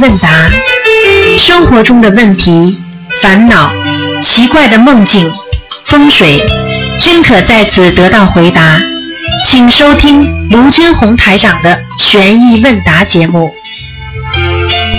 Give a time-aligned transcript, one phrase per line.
[0.00, 0.28] 问答，
[1.38, 2.80] 生活中的问题、
[3.20, 3.70] 烦恼、
[4.22, 5.30] 奇怪的梦境、
[5.84, 6.42] 风水，
[6.98, 8.80] 均可在此得到回答。
[9.46, 13.52] 请收听卢军红台长的悬疑问答节目。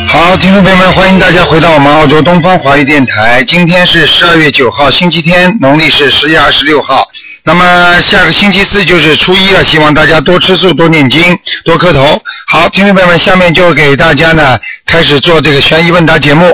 [0.07, 3.43] 好，听众朋友们，欢迎大家回到我们澳洲东方华语电台。
[3.45, 7.07] 今天是十二月九号，星期天，农历是十月二十六号。
[7.43, 12.21] 那么下个星期四就是初一了，希望大家多吃素、多念经、多磕头。
[12.45, 14.60] 好，听众朋友们，下面就给大家呢
[14.91, 16.45] 开始做这个悬疑问答节目。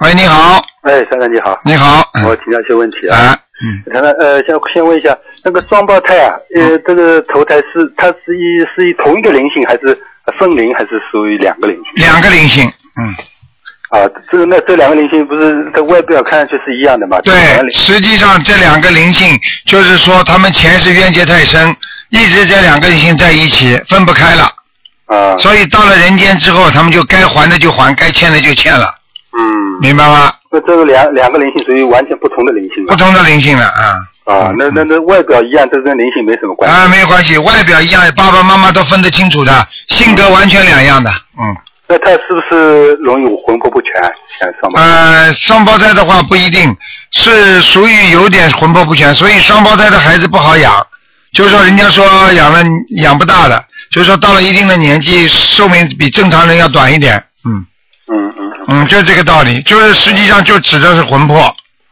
[0.00, 3.18] 喂，你好，哎，先生你好，你好，我请教一些问题啊。
[3.18, 10.00] 啊，嗯，先生，呃，先先问一下，那个双胞胎啊，呃，这个头胎是它是一是一同一个灵性，还是
[10.38, 12.02] 分灵，还是属于两个灵性？
[12.02, 12.64] 两个灵性，
[12.96, 13.12] 嗯，
[13.90, 17.20] 啊，这个那这两个灵性不是在外表看上去是一样的嘛？
[17.20, 17.34] 对，
[17.70, 21.76] 实际上这两个灵性就是说他们前世冤结太深，
[22.08, 24.50] 一直这两个灵性在一起分不开了，
[25.08, 28.94] 啊，所以到了人间之后，他们就该还的就还，该欠的就欠了，
[29.38, 29.42] 嗯，
[29.80, 30.32] 明白吗？
[30.50, 32.84] 那这个两两个灵性属于完全不同的灵性？
[32.86, 33.96] 不同的灵性了啊。
[34.24, 36.76] 啊，那那那外表一样，这跟灵性没什么关系。
[36.76, 41.56] 啊，没有关系，外表一样，爸爸妈妈都分得清楚的，性格完全两样的，嗯。
[41.90, 43.92] 那他是不是容易魂魄不全？
[44.38, 44.84] 像双胞胎？
[44.84, 46.76] 呃，双胞胎的话不一定，
[47.12, 50.86] 是属于有点魂魄不全，所以双胞胎的孩子不好养。
[51.32, 52.62] 就是说，人家说养了
[53.02, 57.16] 养不大的，就是说到了一定的年纪，寿命比正常人要短一点。
[57.44, 57.64] 嗯
[58.06, 61.36] 嗯嗯嗯嗯，就是这个道理，就是实际上就指的是魂魄。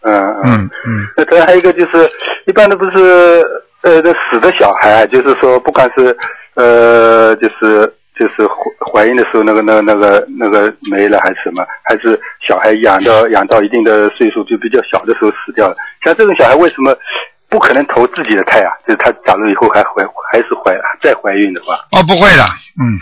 [0.02, 2.08] 嗯嗯嗯那当然还有一个就是，
[2.46, 3.42] 一般的不是
[3.82, 6.16] 呃，那死的小孩，啊就是说不管是
[6.54, 15.76] 呃，就是就是怀怀孕的时候那个那个那个那个没了还是什么，还是小孩养到养到一定的岁数就比较小的时候死掉了。
[16.04, 16.96] 像这种小孩为什么
[17.48, 18.70] 不可能投自己的胎啊？
[18.86, 22.44] 就是他假如以后还怀还是怀再怀孕的话，哦，不会的，
[22.80, 22.98] 嗯，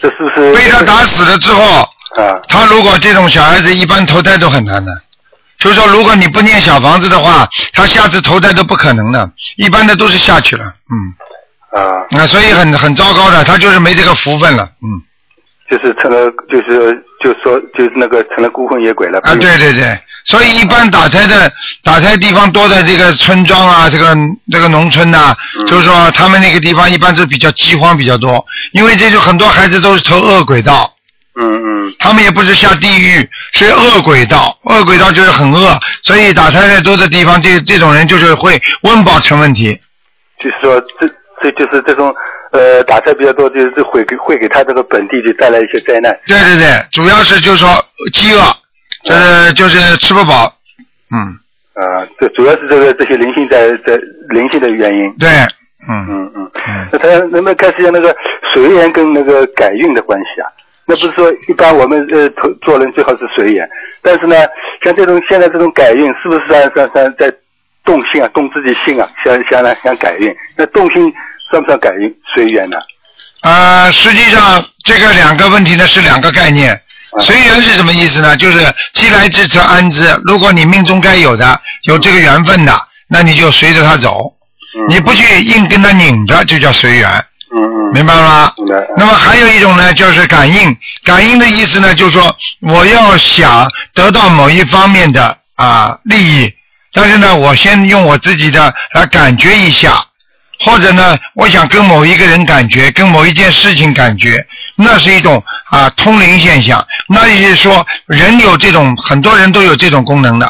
[0.00, 0.52] 这是不是？
[0.52, 1.82] 被他打死了之后，
[2.16, 2.40] 啊？
[2.48, 4.92] 他如果这种小孩子一般投胎都很难的，
[5.58, 14.88] 就是说如果你不念小房子的话，他下次投胎都不可能的，一般的都是下去了，嗯，啊，啊，所以很很糟糕的，他就是没这个福分了，嗯，
[15.70, 16.92] 就是成了，就是
[17.22, 19.18] 就说就是那个成了孤魂野鬼了。
[19.20, 21.52] 啊，对对对，所以一般打胎的
[21.82, 24.16] 打胎地方多的这个村庄啊，这个
[24.50, 30.90] 这个农村呐、嗯就是说他们那个地方一般是比较饥荒比较多，因为这就很多孩子都是投恶鬼道。
[31.36, 39.78] 嗯嗯他们也不是下地狱，是恶鬼道，恶鬼道就是很恶，所以打胎的多的地方，这这种人就是会温饱成问题。
[40.38, 41.08] 就是说这
[41.42, 42.14] 这就是这种
[42.52, 46.16] 呃打胎比较多，就是会给会给他这个本地就带来一些灾难。
[46.26, 47.68] 对对对，主要是就是说
[48.12, 48.40] 饥饿，
[49.04, 50.50] 就是就是吃不饱，
[51.12, 51.38] 嗯，
[51.74, 53.96] 啊，这主要是这个这些灵性在在
[54.30, 55.14] 灵性的原因。
[55.18, 55.28] 对，
[55.88, 56.50] 嗯嗯嗯。
[56.66, 58.16] 嗯，那他能不能开始讲那个
[58.52, 60.48] 随缘跟那个改运的关系啊？
[60.86, 63.68] 那不是说一般我们呃做做人最好是随缘，
[64.02, 64.36] 但是呢，
[64.82, 67.34] 像这种现在这种改运，是不是在在在在
[67.84, 70.34] 动性啊，动自己性啊，想想来想改运？
[70.56, 71.12] 那动性
[71.50, 72.78] 算不算改运随缘呢？
[73.42, 76.80] 呃，实际上这个两个问题呢是两个概念。
[77.16, 78.36] 啊随缘是什么意思呢？
[78.36, 80.20] 就是既来之则安之。
[80.24, 84.32] 如果你命中该有的，有这个缘分的，那你就随着他走，
[84.76, 87.08] 嗯你不去硬跟他拧着，就叫随缘，
[87.54, 88.52] 嗯嗯，明白吗？
[88.96, 90.76] 那么还有一种呢，就是感应。
[91.04, 96.52] 感应的意思呢，就是说我要想得到某一方面的啊利益，
[96.92, 100.04] 但是呢，我先用我自己的来感觉一下，
[100.60, 104.44] 或者呢，我想跟某一个人感觉，跟某一件事情感觉，
[104.76, 106.84] 那是一种啊通灵现象。
[107.08, 110.46] 那也就是说，人有这种，很多人都有这种功能的。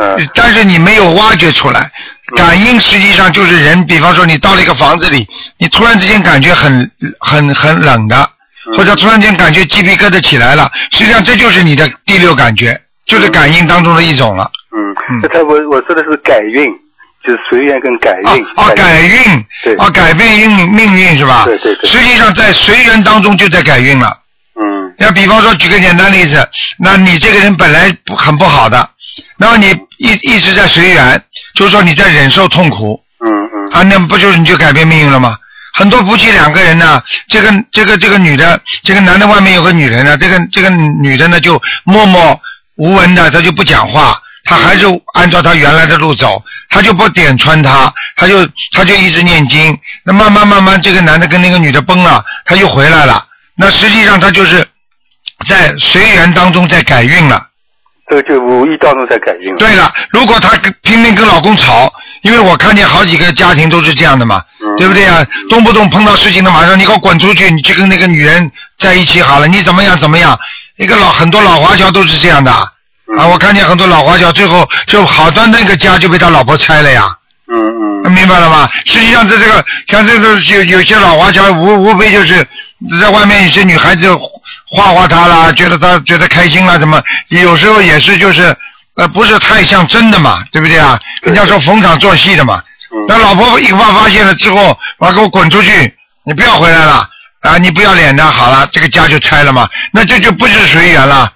[0.00, 1.90] 嗯但是你没有挖掘出来。
[2.36, 5.26] 感应实际上就是人，比方说你到了一个房子里，
[5.58, 8.30] 你突然之间感觉很很很冷的，
[8.70, 14.50] 嗯或者突然间感觉鸡皮疙瘩起来了，实际上这就是你的第六感觉，就是感应当中的一种了。
[14.76, 16.70] 嗯嗯，那他我我说的是改运，
[17.28, 18.44] 就是随缘跟改啊运。
[18.56, 21.44] 啊，改运对啊，改变运命运是吧？
[21.44, 24.08] 对对对实际上在随缘当中就在改运了。
[24.58, 26.48] 嗯要比方说，举个简单例子，
[26.78, 28.88] 那你这个人本来不很不好的，
[29.36, 31.22] 那么你一一直在随缘，
[31.54, 35.36] 就是说你在忍受痛苦嗯嗯啊，那不就是你就改变命运了吗？
[35.74, 42.40] 很多夫妻两个人呢，这个这个这个女的，这个男的外面有个女人呢，这个这个女的呢就默默
[42.76, 53.24] 无闻的，她就不讲话，她还是按照她原来的路走，她就不点穿他，他就他就一直念经，那慢慢慢慢，这个男的跟那个女的崩了，他又回来了，
[53.56, 54.66] 那实际上他就是
[55.46, 57.46] 在随缘当中在改运了。
[58.10, 59.58] 这个就无意当中在改运了。
[59.58, 61.92] 对了，如果她跟拼命跟老公吵，
[62.22, 65.26] 因为我看见好几个家庭都是这样的嘛，嗯对不对啊？
[65.50, 70.38] 动不动碰到事情的，马上你给我滚出去，你去跟那个女人在一起好了，你怎么样怎么样？
[70.76, 72.50] 一个老很多老华侨都是这样的
[73.16, 77.08] 啊，嗯我看见很多老华侨最后就好端端一个家就被他老婆拆了呀。
[77.50, 77.56] 嗯
[78.04, 78.68] 嗯明白了吗？
[78.84, 82.46] 实际上，这这个像这个有有些老华侨无无非就是
[83.00, 84.14] 在外面有些女孩子
[84.70, 88.54] 画画他啦，觉得他觉得开心啦，怎么有时候也是就是
[88.96, 90.98] 呃不是太像真的嘛，对不对啊？
[91.22, 92.62] 对人家说逢场作戏的嘛。
[92.92, 95.94] 嗯那老婆一发发现了之后，我给我滚出去，
[96.24, 97.06] 你不要回来了
[97.42, 97.58] 啊！
[97.58, 99.68] 你不要脸的，好了，这个家就拆了嘛。
[99.92, 101.30] 那这就不是随缘了，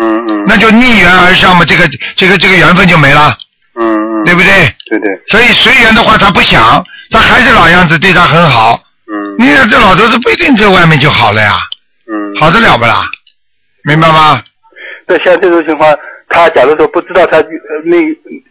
[0.00, 3.36] 嗯嗯，那就逆缘而上嘛，这个这个这个缘分就没了，
[3.78, 4.48] 嗯嗯，对不对？
[4.88, 8.80] 对对，所以随缘的话，他不想，他还是老样子，对他很好。
[9.06, 11.58] 嗯你看这老头子不一定在外面就好了呀，
[12.06, 13.04] 嗯，好得了不啦？
[13.84, 14.42] 明白吗？
[15.06, 15.94] 那像这种情况，
[16.28, 17.38] 他假如说不知道他
[17.84, 17.96] 那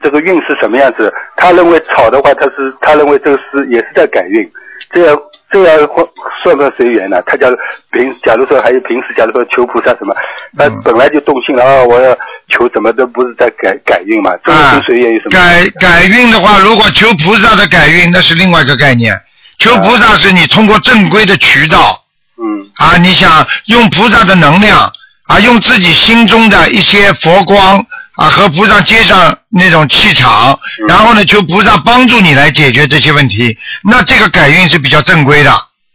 [0.03, 4.47] 这个运是什么样子，他认为吵的话，他是他认为这个是也是在改运，
[4.91, 5.17] 这样
[5.51, 6.07] 这样算
[6.43, 7.21] 算不算随缘呢？
[7.25, 7.57] 他假如
[7.91, 10.13] 平假如说还有平时假如说求菩萨什么，
[10.57, 12.17] 他嗯本来就动心了啊，我要
[12.49, 15.31] 求什么都不是在改改运嘛，这个啊跟随缘有什么？
[15.31, 19.19] 改改运的话，如果求菩萨的改运，那是另外一个概念。
[19.59, 22.03] 求菩萨是你通过正规的渠道
[22.37, 24.91] 嗯啊，你想用菩萨的能量
[25.27, 27.85] 啊，用自己心中的一些佛光
[28.21, 33.57] 啊，和菩萨接上那种气场，嗯然后呢，求菩萨帮助你来解决这些问题。
[33.83, 35.51] 那这个改运是比较正规的。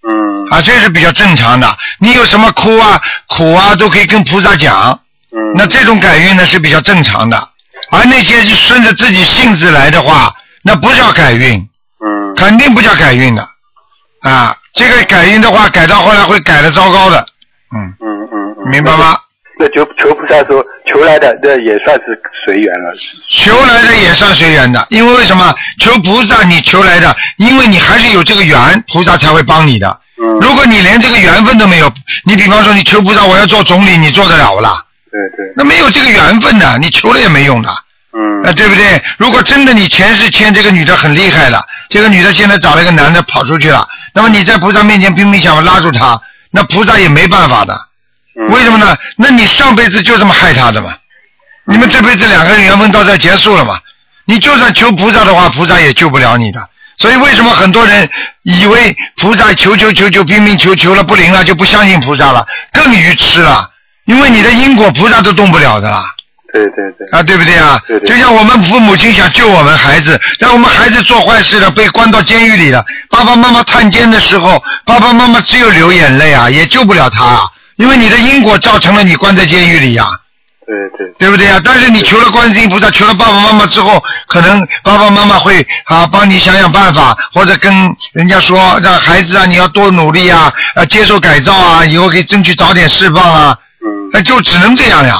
[0.09, 1.77] 嗯啊，这是比较正常的。
[1.99, 4.99] 你有什么哭啊、苦啊，都可以跟菩萨讲。
[5.31, 7.49] 嗯，那这种改运呢是比较正常的。
[7.91, 11.59] 而那些顺着自己性子来的话，那不叫改运，
[12.05, 13.49] 嗯肯定不叫改运的。
[14.23, 17.25] 啊，这个改运的话，改到后来会改的糟糕的。
[17.77, 19.17] 嗯，嗯嗯嗯，明白吗？
[19.59, 22.93] 那求求菩萨说求来的，那也算是随缘了。
[23.31, 25.55] 求来的也算随缘的，因为为什么？
[25.81, 29.89] 求菩萨你求来的，因为你还是有这个缘，菩萨才会帮你的。
[30.23, 31.91] 嗯，如果你连这个缘分都没有，
[32.25, 34.83] 你比方说你求菩萨我要做总理，你做得了不啦？
[35.11, 37.71] 对对，那没有这个缘分的，你求了也没用的，
[38.13, 39.03] 嗯啊，对不对？
[39.17, 46.21] 如果真的你前世欠这个女的很厉害了，这个女的现在找了一个男的跑出去了，那么你在菩萨面前拼命想拉住她，
[46.51, 47.79] 那菩萨也没办法的。
[48.39, 48.97] 嗯为什么呢？
[49.17, 50.95] 那你上辈子就这么害他的嘛？
[51.67, 53.79] 你们这辈子两个人缘分到这结束了嘛？
[54.27, 56.69] 你就算求菩萨的话，菩萨也救不了你的。
[56.99, 58.09] 所以为什么很多人
[58.43, 63.71] 以为菩萨求求求求拼命求求了不灵了就不相信菩萨了，更愚痴了。
[64.07, 66.07] 因为你的因果菩萨都动不了的啦。
[66.53, 67.79] 对对对，啊，对不对啊？
[67.87, 72.83] 对对就像我们父母亲想救我们孩子，让我们孩子做坏事了，被关到监狱里了。
[73.11, 77.43] 爸爸妈妈探监的时候，爸爸妈妈只有流眼泪啊，也救不了他啊，
[77.77, 80.09] 因为你的因果造成了你关在监狱里呀、
[80.67, 81.61] 对对，对不对啊？
[81.65, 87.73] 但是你求了观世音菩萨，求了爸爸妈妈之后，可能爸爸妈妈会啊帮你想想办法，或者跟
[88.13, 94.11] 人家说，让孩子啊你要多努力啊，啊接受改造啊，以后可以争取早点释放啊，嗯。
[94.13, 95.17] 那就只能这样呀，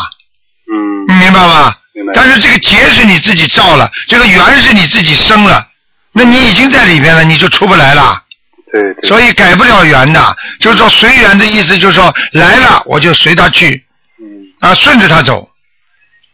[0.73, 1.15] 嗯。
[1.15, 1.75] 你明白吗？
[1.95, 2.13] 明白。
[2.15, 5.65] 但是这个劫是你自己造了，这个缘是你自己生了，
[6.13, 8.23] 那你已经在里边了，你就出不来了。
[8.73, 13.83] 对对，所以改不了缘的，就是说随缘的意思，就是说来了我就随他去
[14.21, 14.25] 嗯
[14.61, 15.49] 啊，顺着他走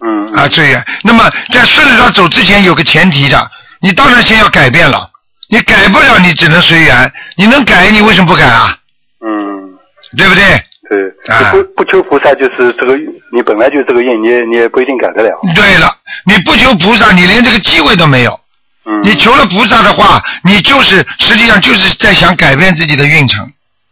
[0.04, 0.84] 嗯啊，随缘。
[1.02, 3.50] 那么在顺着他走之前有个前提的，
[3.80, 5.08] 你当然先要改变了，
[5.48, 8.76] 你改不了你只能随缘，你能改你为什么不改啊？
[9.24, 9.78] 嗯
[10.16, 10.42] 对不对？
[10.90, 12.96] 对，啊不不求菩萨就是这个，
[13.32, 15.30] 你本来就这个印，你也你也不一定改得了。
[15.54, 15.94] 对了，
[16.26, 18.38] 你不求菩萨，你连这个机会都没有。
[18.84, 23.44] 嗯，你求了菩萨的话，你就是实际上就是在想改变自己的运程。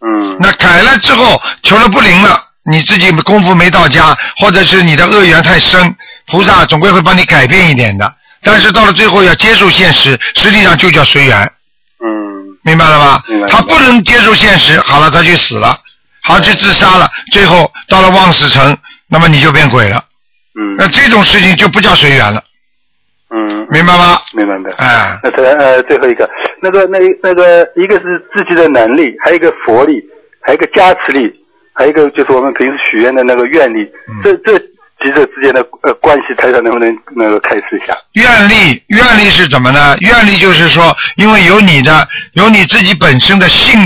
[0.03, 5.95] 嗯那改了之后，求了不灵了，你自己功夫没到家，或者是你的恶缘太深，
[6.27, 8.15] 菩萨总归会帮你改变一点的。
[8.43, 11.43] 但是到了最后要接受现实，实际上就叫随缘，
[12.03, 12.09] 嗯
[12.63, 13.23] 明白了吧？
[13.49, 15.79] 他不能接受现实，好了，他去死了，
[16.23, 18.77] 好去自杀了，最后到了望死城，
[19.09, 20.03] 那么你就变鬼了。
[20.59, 22.50] 嗯那嗯这种事情就不叫随缘了，嗯，
[23.71, 24.19] 明白吗？
[24.33, 24.71] 明白明白。
[24.79, 26.29] 哎，那这呃最后一个，
[26.61, 30.03] 那个那那个一个是自己的能力，还有一个佛力，
[30.43, 31.33] 还有一个加持力，
[31.75, 34.59] 还有一个就是我们平时许愿的那个愿力，嗯这这
[35.03, 37.97] 几者之间的呃关系，台上能不能那个开示一下？
[38.13, 39.97] 愿力，愿力是怎么呢？
[40.01, 43.79] 愿力就是说，因为有你的，有你自己本身的信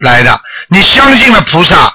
[0.00, 1.92] 来的，你相信了菩萨，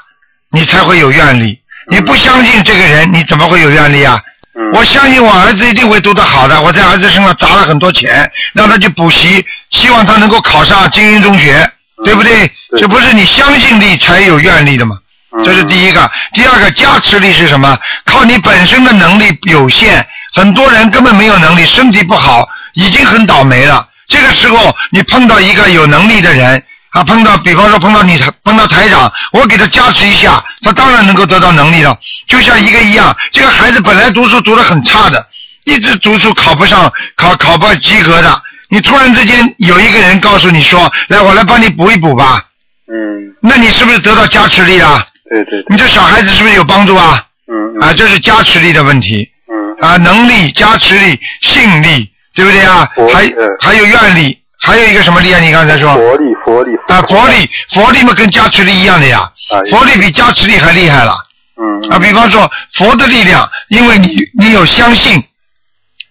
[0.51, 1.59] 你才会有愿力。
[1.89, 4.17] 你不相信这个人，你怎么会有愿力啊？
[4.55, 11.67] 嗯，我相信我儿子一定会读得好的，我在儿子身上砸了很多钱，让他去补习，希望他能够考上精英中学，
[12.03, 12.47] 对不对？
[12.69, 14.97] 对这不是你相信力才有愿力的吗？
[15.43, 16.09] 这是第一个。
[16.33, 17.75] 第二个加持力是什么？
[18.05, 23.87] 靠你本身的能力有限，很多人根本没有能力，身体不好，已经很倒霉了。
[24.07, 31.97] 这个时候你碰到一个有能力的人啊，碰到比方说碰到你碰到台长，我给他加持一下，他当然能够得到能力了。
[32.27, 35.25] 就像一个一样，这个孩子本来读书读得很差的，
[35.65, 42.45] 一直读书考不上，考考不及格的，你突然之间有一个人告诉你说，来我来帮你补一补吧，
[42.87, 45.05] 嗯，那你是不是得到加持力了？
[45.29, 47.25] 对对对，你这小孩子是不是有帮助啊？
[47.47, 55.39] 嗯啊，这是加持力的问题嗯啊，能力、加持力、性力，对不对啊还嗯还有愿力，还有一个什么力啊？
[55.41, 55.93] 你刚才说。
[55.93, 59.29] 佛力佛力啊，佛力，佛力嘛跟加持力一样的呀。
[59.51, 61.13] 啊，佛力比加持力还厉害了。
[61.57, 61.99] 嗯啊。
[61.99, 65.21] 比方说佛的力量，因为你你有相信，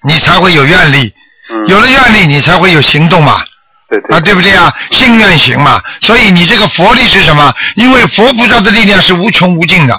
[0.03, 1.15] 你才会有愿力，
[1.51, 1.67] 嗯。
[1.67, 3.43] 有了愿力，你才会有行动嘛。
[3.89, 4.35] 对对啊，对。
[4.35, 4.71] 不对啊？
[4.91, 7.55] 信愿行嘛，所以你这个佛力是什么？
[7.77, 9.99] 因为佛菩萨的力量是无穷无尽的，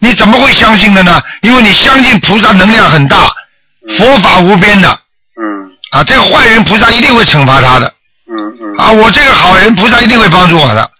[0.00, 1.22] 你怎么会相信的呢？
[1.42, 3.32] 因为你相信菩萨能量很大，
[3.96, 4.88] 佛法无边的。
[5.40, 7.86] 嗯啊，这个坏人菩萨一定会惩罚他的
[8.26, 10.90] 嗯嗯啊，我这个好人菩萨一定会帮助我的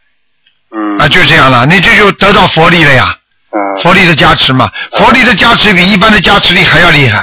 [0.71, 3.15] 嗯啊，就这样了，你这就得到佛力了呀，
[3.53, 7.21] 嗯佛力的加持嘛，佛力的加持比一般的加持力还要厉害。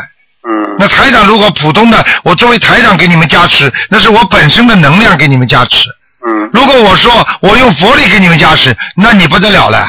[0.48, 5.90] 嗯那台长如果普通的，我作为台长给你们加持，那是我本身的能量给你们加持。
[6.26, 9.86] 嗯如果我说我用佛力给你们加持，那你不得了了，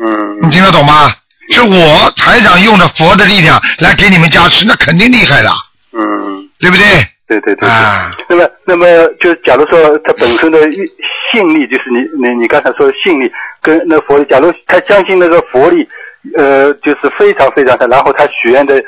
[0.00, 1.12] 嗯你听得懂吗？
[1.52, 5.50] 是我台长用的佛的力量来给你们加持，那肯定厉害的，
[5.96, 7.06] 嗯对不对？
[7.26, 8.26] 对对对啊对。
[8.28, 8.86] 那么那么
[9.20, 10.60] 就假如说他本身的
[11.32, 13.30] 信力，就是你你你刚才说的信力
[13.62, 15.88] 跟那佛力，假如他相信那个佛力，
[16.36, 18.82] 呃，就是非常非常大，然后他许愿的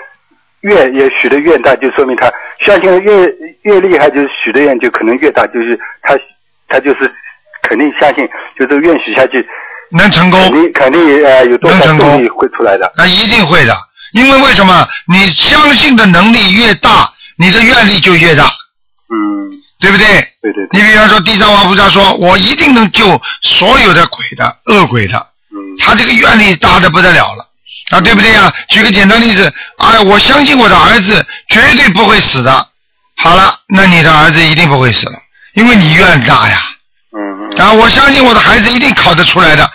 [0.61, 3.26] 愿也许的愿大，就说明他相信的越
[3.62, 6.19] 越厉害，就是许的愿就可能越大，就是他
[6.69, 7.11] 他就是
[7.62, 8.28] 肯定相信，
[8.59, 9.47] 就这个愿许下去，
[9.93, 12.93] 能成功肯定肯定呃有多少能成功动力会出来的。
[12.97, 13.75] 那一定会的，
[14.12, 14.87] 因为为什么？
[15.09, 19.50] 你相信的能力越大，你的愿力就越大，嗯，
[19.81, 20.07] 对不对？
[20.43, 25.19] 对对对，你比方说，地藏王菩萨说：“我一定能救所有的鬼的恶鬼的。”
[25.52, 27.47] 嗯他这个愿力大的不得了了
[27.90, 28.52] 啊，对不对呀？
[28.69, 32.69] 举个简单例子，哎，我相信我的儿子绝对不会死的。
[33.16, 35.19] 好了，那你的儿子一定不会死了，
[35.55, 36.62] 因为你愿大呀。
[37.12, 39.71] 嗯嗯啊，我相信我的孩子一定考得出来的，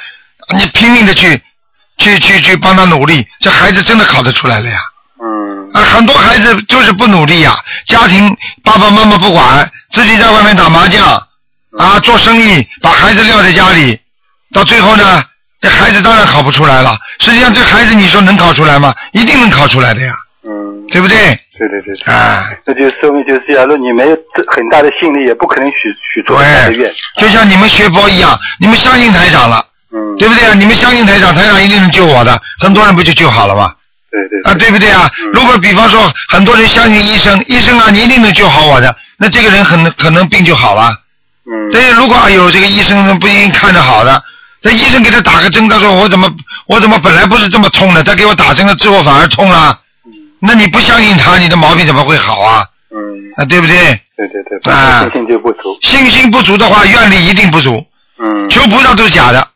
[0.58, 1.42] 你拼命的去，
[1.98, 4.80] 去去去帮他努力，这孩子真的考得出来了呀。
[5.92, 11.06] 很多孩子就是不努力呀，家庭爸爸妈妈不管，自己在外面打麻将，
[11.78, 14.00] 啊，做生意，把孩子撂在家里，
[14.54, 15.24] 到最后呢，
[15.60, 16.98] 这孩子当然考不出来了。
[17.20, 18.96] 实际上，这孩子你说能考出来吗？
[19.12, 21.18] 一定能考出来的呀，嗯，对不对？
[21.58, 22.14] 对对对对。
[22.14, 24.18] 啊，那就说明就是，假如你没有
[24.48, 30.54] 很大的信力，也不可能许许出很大的愿对。，就像你们学佛一样，你们相信台长了，嗯，对不对啊？
[30.56, 33.74] 你们相信台长，台长一定能救我的，很多人不就救好了吗？
[34.12, 35.10] 对对啊，对不对啊？
[35.20, 40.96] 嗯如果比方说很多人相信医生，医生啊，你一定能救好我的，那这个人很可能病就好了。
[41.46, 44.22] 嗯，但是如果哎呦这个医生不一定看得好的，
[44.62, 46.30] 这医生给他打个针，他说我怎么
[46.68, 49.80] 我怎么本来不是这么痛的，他给我打针了之后反而痛了，
[50.40, 52.66] 那你不相信他，你的毛病怎么会好啊？
[52.94, 52.98] 嗯，
[53.38, 53.78] 啊，对不对？
[54.18, 55.78] 对对对，啊信心就不足。
[55.82, 57.84] 信心不足的话，愿力一定不足，
[58.20, 59.48] 嗯，求菩萨都是假的。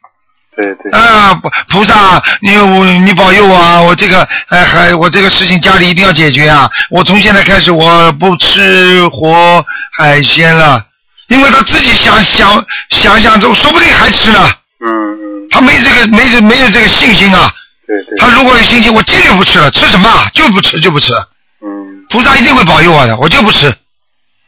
[0.55, 3.81] 对对，啊，菩菩萨，你我你保佑我啊！
[3.81, 6.69] 我这个哎还我这个事情家里一定要解决啊！
[6.89, 9.65] 我从现在开始我不吃活
[9.97, 10.85] 海鲜了，
[11.27, 14.50] 因为他自己想想想想中，说不定还吃呢。
[14.79, 17.51] 嗯嗯，他没这个没这没有这个信心啊！
[17.85, 20.29] 对对，他如果有信心，我坚决不吃了，吃什么啊？
[20.33, 23.75] 就不吃就不吃，嗯菩萨一定会保佑我的，我就不吃。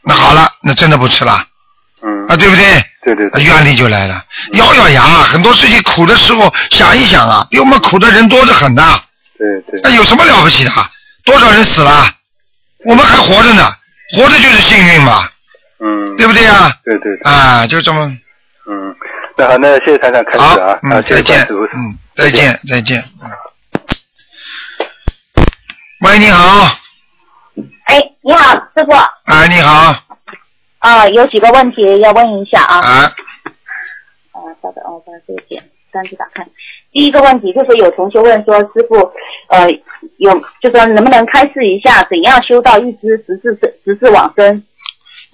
[0.02, 1.44] 那好了，那真的不吃了嗯
[2.28, 2.84] 啊，对不对？
[3.02, 9.00] 对对对，愿力就来了，咬咬牙，很多事情苦的时候想一想啊，比我们苦的人多得很呐、
[9.38, 9.80] 对对。
[9.82, 10.70] 那有什么了不起的？
[11.24, 12.06] 多少人死了，
[12.84, 13.72] 我们还活着呢，
[14.14, 15.28] 活着就是幸运嘛，
[15.80, 16.70] 嗯，对不对呀？
[16.84, 18.04] 对对对，啊，就这么。
[18.68, 18.94] 嗯，
[19.38, 21.46] 那好，那谢谢台长开始啊，，啊嗯，，再见。
[21.50, 23.02] 嗯，再见，再见。
[23.22, 23.30] 嗯
[26.00, 26.76] 喂，你好，
[27.86, 28.92] 哎，你好，师傅。
[29.24, 29.94] 哎，你好，
[30.78, 32.78] 啊、有几个问题要问一下啊。
[32.78, 32.92] 啊，
[34.32, 36.46] 啊，稍等，我把这个点单子打开。
[36.92, 38.96] 第一个问题就是有同学问说，师傅，
[39.48, 39.68] 呃，
[40.18, 40.32] 有
[40.62, 43.54] 就说能不能开示一下，怎样修到一直直至
[43.84, 44.62] 直至往生？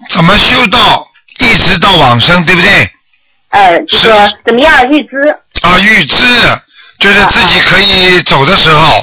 [0.09, 1.07] 怎么修到
[1.39, 2.89] 一直到往生，对不对？
[3.49, 5.17] 呃，就是说怎么样预知？
[5.61, 6.17] 啊，预知
[6.99, 9.01] 就是自己可以走的时候，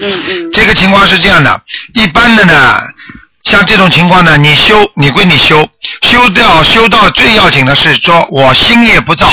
[0.00, 1.60] 嗯嗯这个情况是这样的，
[1.94, 2.80] 一般的呢，
[3.44, 5.68] 像这种情况呢，你修你归你修，
[6.02, 9.28] 修掉修到最要紧的是说我心业不造，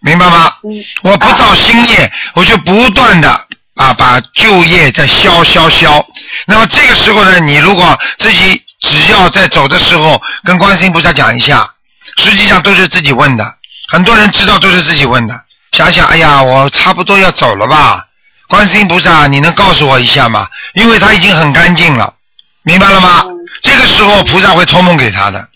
[0.00, 0.52] 明白吗？
[0.64, 3.28] 嗯我不造新业，我就不断的
[3.76, 6.04] 啊把旧业在消消消。
[6.46, 11.68] 那么这个时候呢，你如果自己只要在走的时候跟观世音菩萨讲一下，
[12.16, 13.54] 实际上都是自己问的。
[13.88, 15.38] 很多人知道都是自己问的，
[15.72, 18.06] 想想，哎呀，我差不多要走了吧？
[18.48, 20.48] 观世音菩萨，你能告诉我一下吗？
[20.74, 22.14] 因为他已经很干净了，
[22.62, 23.24] 明白了吗？
[23.26, 25.48] 嗯这个时候菩萨会托梦给他的，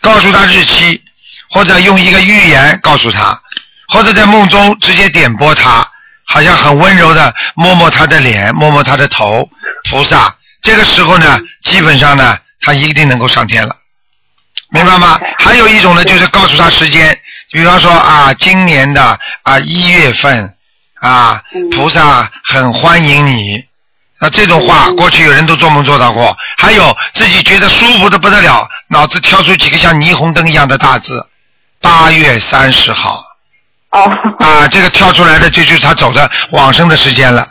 [0.00, 1.02] 告诉他日期，
[1.50, 3.38] 或者用一个预言告诉他，
[3.88, 5.86] 或者在梦中直接点拨他，
[6.24, 9.46] 好像很温柔的摸摸他的脸，摸摸他的头。
[9.90, 13.76] 菩萨，这个时候呢，基本上呢，他一定能够上天了，
[14.70, 15.20] 明白吗？
[15.38, 17.18] 还有一种呢，就是告诉他时间，
[17.50, 20.54] 比方说啊，今年的啊一月份
[21.00, 23.62] 啊嗯，菩萨很欢迎你。
[24.22, 26.36] 那这种话，过去有人都做梦做到过。
[26.56, 31.26] 还有自己觉得舒服的不得了，脑子跳出几个像霓虹灯一样的大字，
[31.80, 33.24] 八月三十号
[33.90, 34.02] 哦，
[34.38, 37.48] 啊，这个跳出来的这就是他走的往生的时间了，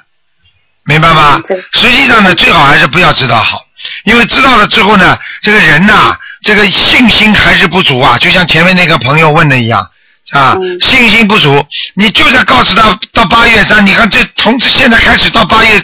[0.86, 1.42] 明白吗？
[1.74, 3.60] 实际上呢，最好还是不要知道好，
[4.06, 9.86] 因为知道了之后呢，这个人呐、这个信心还是不足啊，就像前面那个朋友问的一样。
[10.34, 15.82] 啊，嗯信心不足，你就算告诉他到八月三，你看这从现在开始到八月，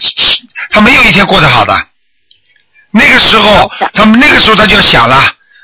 [0.77, 1.75] 他没有一天过得好的。
[2.91, 5.19] 那个时候，他们那个时候他就想了，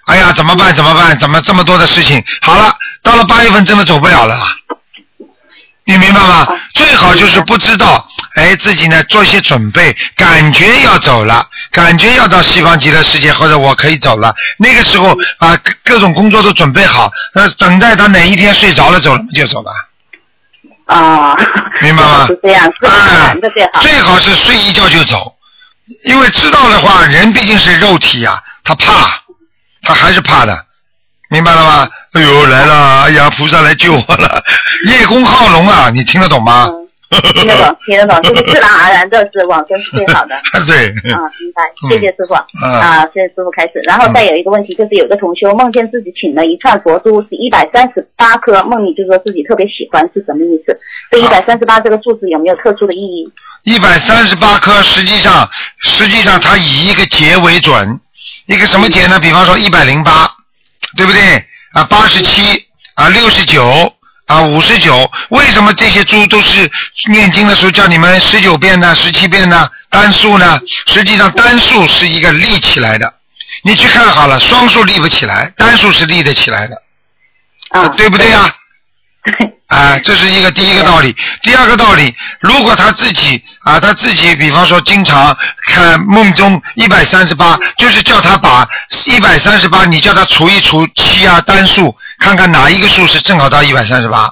[0.08, 0.76] 哎呀，怎么办？
[0.76, 1.16] 怎么办？
[1.20, 2.24] 怎么这么多的事情？
[2.42, 4.40] 好了，到了八月份真的走不了了。
[5.86, 6.48] 你明白吗？
[6.74, 14.34] 最好就是不知道，哎，自己呢做一些准备，感觉要走了，感觉要到西方极乐世界，或者我可以走了。
[14.58, 19.72] 那个时候啊，各各种工作都准备好，那等待他哪一天睡着了走了就走了。
[20.86, 21.36] 啊，
[21.82, 23.82] 明白吗 是这样，是啊最好。
[23.82, 25.36] 最好是睡一觉就走，
[26.06, 29.22] 因为知道的话，人毕竟是肉体啊，他怕，
[29.84, 30.66] 他还是怕的，
[31.30, 31.90] 明白了吗？
[32.14, 34.44] 哎呦，来了，哎呀，菩萨来救我了，
[34.86, 36.70] 叶公好龙啊，你听得懂吗？
[36.72, 36.83] 嗯
[37.22, 40.36] 听得懂， 听得懂，就是自然而然的是往生是最好的。
[40.66, 42.34] 对，啊，明白，谢谢师傅。
[42.64, 43.80] 嗯啊，谢谢师傅开始。
[43.84, 50.78] 然后再有一个问题，就是有个同修梦见自己请了一串佛珠，是一百三十八颗，梦里就说自己特别喜欢，是什么意思？
[51.12, 53.32] 这一百三十八这个数字有没有特殊的意义？
[53.64, 55.48] 一百三十八颗，实际上
[55.80, 58.00] 实际上它以一个节为准，
[58.48, 59.20] 一个什么节呢？
[59.20, 60.30] 比方说一百零八，
[60.98, 61.22] 对不对？
[61.74, 63.93] 啊，八十七啊，六十九
[64.26, 65.12] 啊，五十九。
[65.30, 66.70] 为什么这些猪都是
[67.10, 69.70] 念经的时候叫你们十九遍呢、十七遍呢？
[69.90, 70.60] 单数呢？
[70.88, 73.14] 实际上单数是一个立起来的，
[73.64, 76.82] 你去看好了，双数立不起来，单数是立得起来的，
[77.70, 78.52] 啊，对不对呀、对，
[79.74, 81.16] 啊，这是一个第一个道理。
[81.42, 88.68] 第二个道理，如果他自己啊，他自己比方说经常看梦中一百三十八，就是叫他把
[89.08, 94.32] 一百三十八，你叫他除一除七啊单数，看看哪一个数是正好到一百三十八。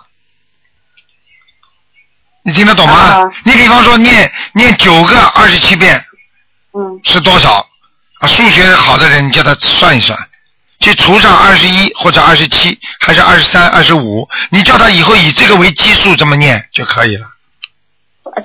[2.43, 2.93] 你听得懂吗？
[2.93, 6.04] 啊你比方说念念九个二十七遍
[6.73, 7.65] 嗯是多少？
[8.19, 10.15] 啊，数学好的人你叫他算一算，
[10.82, 17.28] 去除上二十一或者二十七，还是二十三、二十五，你叫他以后以这个为基数这么念就可以了。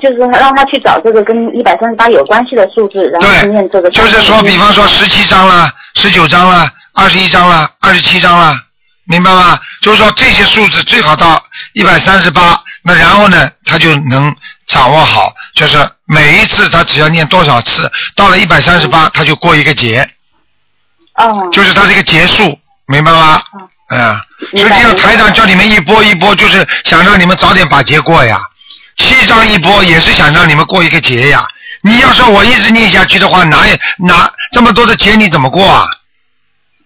[0.02, 3.90] 就是让他去找这个跟一百三十八有关系的数字，然后去念这个。
[3.90, 8.60] 就是说，比方说十七章了、十九章了、二十一章啦、二十七章啦，
[9.04, 9.58] 明白吗？
[9.80, 14.34] 就是说这些数字最好到一百三十八，那然后呢，他就能
[14.66, 20.06] 掌握好，就是每一次他只要念多少次，到了一百三十八，他就过一个节，
[21.16, 23.42] 哦，就是他这个结束，明白吗？
[23.88, 28.42] 嗯，实际上台长叫你们一波一波，就是想让你们早点把节过呀。
[28.96, 31.46] 七张一波也是想让你们过一个节呀。
[31.82, 35.88] 你要说我一直念下去的话，哪有哪这么多的节你怎么过啊？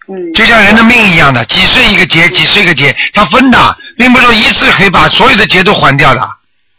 [0.07, 6.29] 嗯，就像人的命一样的，几岁一个节，几岁一个节，它分的，并不是说一次可以把所有的节都还掉的，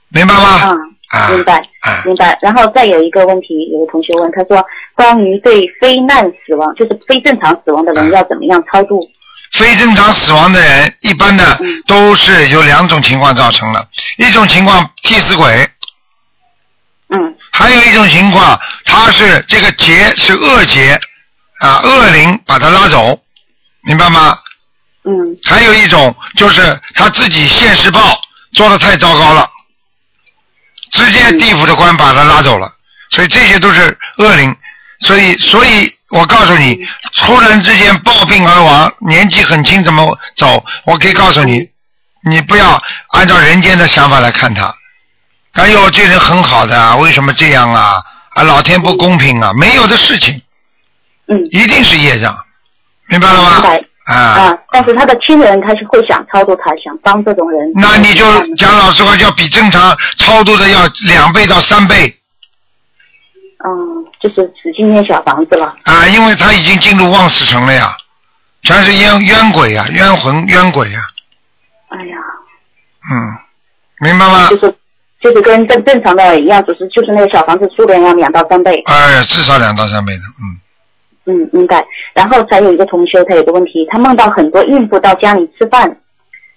[0.09, 0.61] 明白吗？
[0.71, 2.39] 嗯啊，明白啊，明白。
[2.41, 8.99] 然后再有一个问题，有个同学问，他说关于对非难死亡，就是非正常死亡的人嗯要怎么样超度？
[9.53, 15.69] 非正常死亡的人，一般的嗯都是有两种情况造成的，一种情况替死鬼，
[17.11, 17.35] 嗯。
[17.51, 20.99] 还有一种情况，他是这个劫是恶劫
[21.61, 23.21] 啊，恶灵把他拉走，
[23.83, 24.39] 明白吗？
[25.05, 25.37] 嗯。
[25.45, 26.63] 还有一种就是
[26.95, 28.19] 他自己现世报
[28.55, 29.47] 做的太糟糕了，
[30.93, 32.73] 直接地府的官把他拉走了，
[33.11, 34.55] 所以这些都是恶灵，
[35.01, 40.65] 所以所以我告诉你，突然之间暴病而亡，年纪很轻怎么走？
[40.85, 41.69] 我可以告诉你，
[42.29, 44.75] 你不要按照人间的想法来看他。
[45.55, 48.03] 哎呦，这人很好的啊，为什么这样啊？
[48.31, 49.53] 啊，老天不公平啊！
[49.53, 50.41] 没有的事情，
[51.29, 52.35] 嗯，一定是业障，
[53.09, 53.51] 明白了吗？
[53.51, 57.61] 明白啊，啊，但是他的亲人他是会想超度他，想帮这种人。
[57.75, 58.25] 那你就
[58.57, 62.19] 讲老实话，要比正常超度的要两倍到三倍
[63.65, 63.71] 嗯，
[64.21, 65.77] 就是使劲念小房子了。
[65.85, 67.97] 啊，因为他已经进入望死城了呀，
[68.63, 71.01] 全是冤冤鬼呀、冤魂、冤鬼呀，
[71.91, 72.17] 哎呀，
[73.13, 73.15] 嗯，
[74.01, 74.59] 明白吗就？
[74.59, 74.75] 是
[75.23, 78.83] 就是跟正正常的一样，只是就是那个小房子数量要两到三倍。
[78.87, 80.59] 哎，至少两到三倍的，嗯。
[81.27, 81.85] 嗯，明白。
[82.15, 85.97] 然后才有一个同学，他有个问题，他梦到很多孕妇到家里吃饭。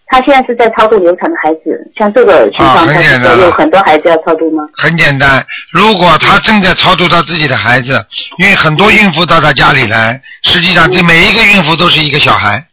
[0.07, 4.63] 他现在是在超度流产的孩子，像这个情况，啊很他是简有很多孩子要超度吗？
[4.73, 8.05] 很简单，如果他正在超度他自己的孩子，
[8.37, 12.63] 因为很多孕妇到他家里来，实际上这每一个孕妇都是一个小孩。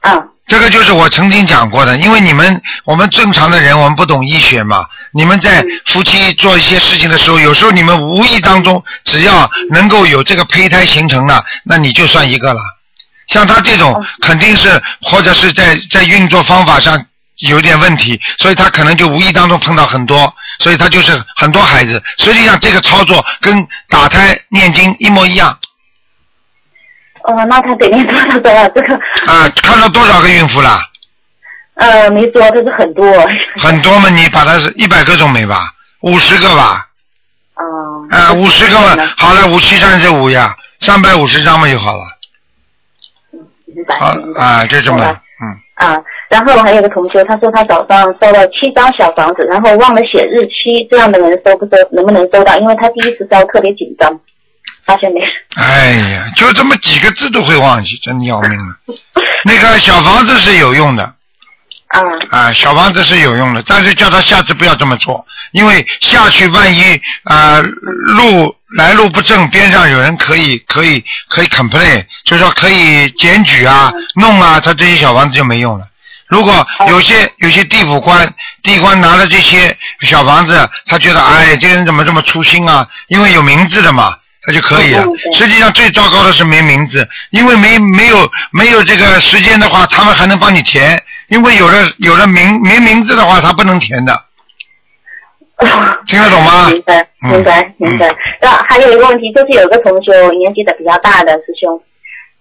[0.00, 4.86] 啊，这个就是我曾经讲过的，因为你们我们正常的人，我们不懂医学嘛。
[5.12, 12.60] 你们在夫妻做一些事情的时候，有时候你们无意当中，只要能够有这个胚胎形成了，那你就算一个了。
[13.26, 17.04] 像他这种肯定是或者是在在运作方法上
[17.38, 22.00] 有点问题，所以他可能就无意当中碰到很多，所以他就是很多孩子。
[22.18, 25.58] 实际上这个操作跟打胎念经一模一样
[27.26, 28.68] 哦，那他得念多少章啊？
[28.74, 29.48] 这个啊！
[29.62, 30.78] 看到多少个孕妇了？
[31.74, 33.04] 呃没多，这是很多。
[33.56, 35.70] 很多嘛，你把它是一百个总没吧？
[36.02, 36.86] 五十个吧？
[37.56, 38.06] 哦。
[38.10, 42.02] 啊，五十个嘛，好了，五七三十五呀，三百五十张嘛就好了。
[43.88, 45.04] 好啊，就这么
[45.74, 52.56] 啊，然后还有个同学，他说他早上收了七张小房子，然后忘了写日期，这样的人收不收，能不能收到？
[52.58, 54.18] 因为他第一次收特别紧张，
[54.86, 55.20] 发现没？
[55.56, 58.76] 哎呀，就这么几个字都会忘记，真要命了。
[59.44, 61.04] 那个小房子是有用的
[61.88, 75.84] 啊啊，小房子是有用的，但是叫他下次不要这么做，因为下去万一啊路来路不正，边上有人可以可以可以 complain，就是说可以检举啊、弄啊，他这些小房子就没用了。
[76.28, 78.28] 如果有些有些地府官
[78.60, 82.88] 地官拿了这些小房子，他觉得哎，这个人怎么这么粗心啊？
[83.06, 85.04] 因为有名字的嘛，他就可以了。
[85.32, 88.16] 实际上最糟糕的是没名字，因为没没有
[88.52, 94.12] 没有这个时间的话，他们还能帮你填，因为有了有了名没名字的话，他不能填的。
[96.06, 96.68] 听得懂吗？
[96.70, 98.14] 明白，嗯明白，明白。
[98.42, 101.80] 那、还有一个问题，就是有个同学年纪的比较大的师兄，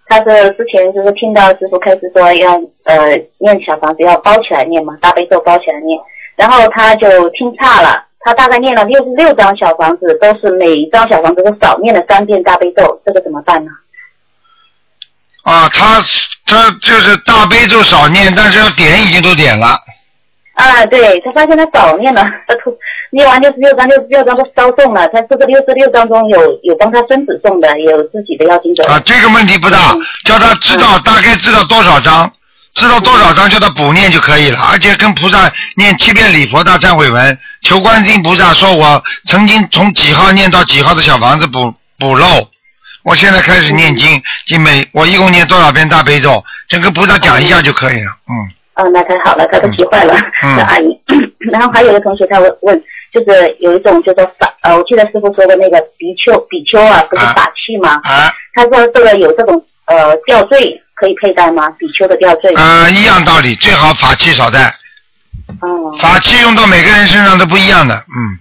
[0.08, 5.98] 他是之前就是听到师傅开始说要呃念小房子要包起来念嘛，大悲咒包起来念，
[6.36, 13.70] 然后他就听差了，他大概念了六十六张小房子，都是每一张小房子都少念了三遍大悲咒，这个怎么办呢？
[15.44, 16.02] 啊，他
[16.48, 19.80] 他就是大悲咒少念，但是要点已经都点了。
[20.56, 22.76] 啊，对他发现他少念了，他突
[23.12, 25.08] 念完六十六章，六十六章都烧送了。
[25.10, 28.84] 他这个六十六章中有有帮他孙子送的，也有自己的要经者。
[28.86, 32.32] 啊，这个问题不大嗯，叫他知道大概知道多少章，
[32.76, 42.28] 知道多少章叫他补念就可以了，而且跟菩萨念七遍礼佛大忏悔文，求观世音菩萨说我曾经从几号念到几号的小房子补补漏，
[43.04, 48.52] 我现在开始念经，就每我一共念多少遍大悲咒，这跟菩萨讲一下就可以了，嗯。
[48.76, 50.86] 啊，那太好了，他都急坏了，嗯这阿姨。
[51.50, 52.84] 然后还有一个同学他问问，
[53.14, 58.02] 就是有一种叫做法，呃，我记得师傅说的那个比丘，比丘啊，不是啊法器吗？
[58.04, 61.70] 啊，他说这个有这种呃吊坠可以佩戴吗？
[61.78, 62.54] 比丘的吊坠。
[62.56, 64.74] 呃，一样道理，最好法器少戴。
[65.62, 65.96] 哦。
[66.00, 68.40] 法器用到每个人身上都不一样的，嗯。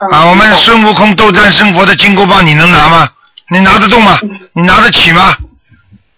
[0.00, 3.08] 嗯啊，我们孙悟空斗战胜佛的金箍棒，你能拿吗？
[3.48, 4.18] 你拿得动吗？
[4.52, 5.36] 你拿得起吗？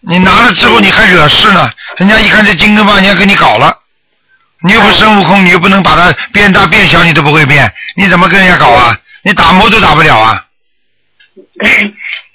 [0.00, 3.76] 你拿了之后你还惹事呢，人家一看这金箍棒，人家给你搞了。
[4.62, 8.96] 你又不是孙悟空，你又不能把它变大变小，你都不会变，你怎么跟人家搞啊？
[9.22, 10.42] 你打磨都打不了啊！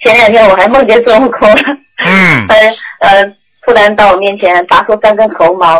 [0.04, 1.62] 前两天我还梦见孙悟空了。
[2.04, 2.56] 嗯呃
[3.02, 3.24] 呃，
[3.64, 5.78] 突然到我面前拔出三根猴毛，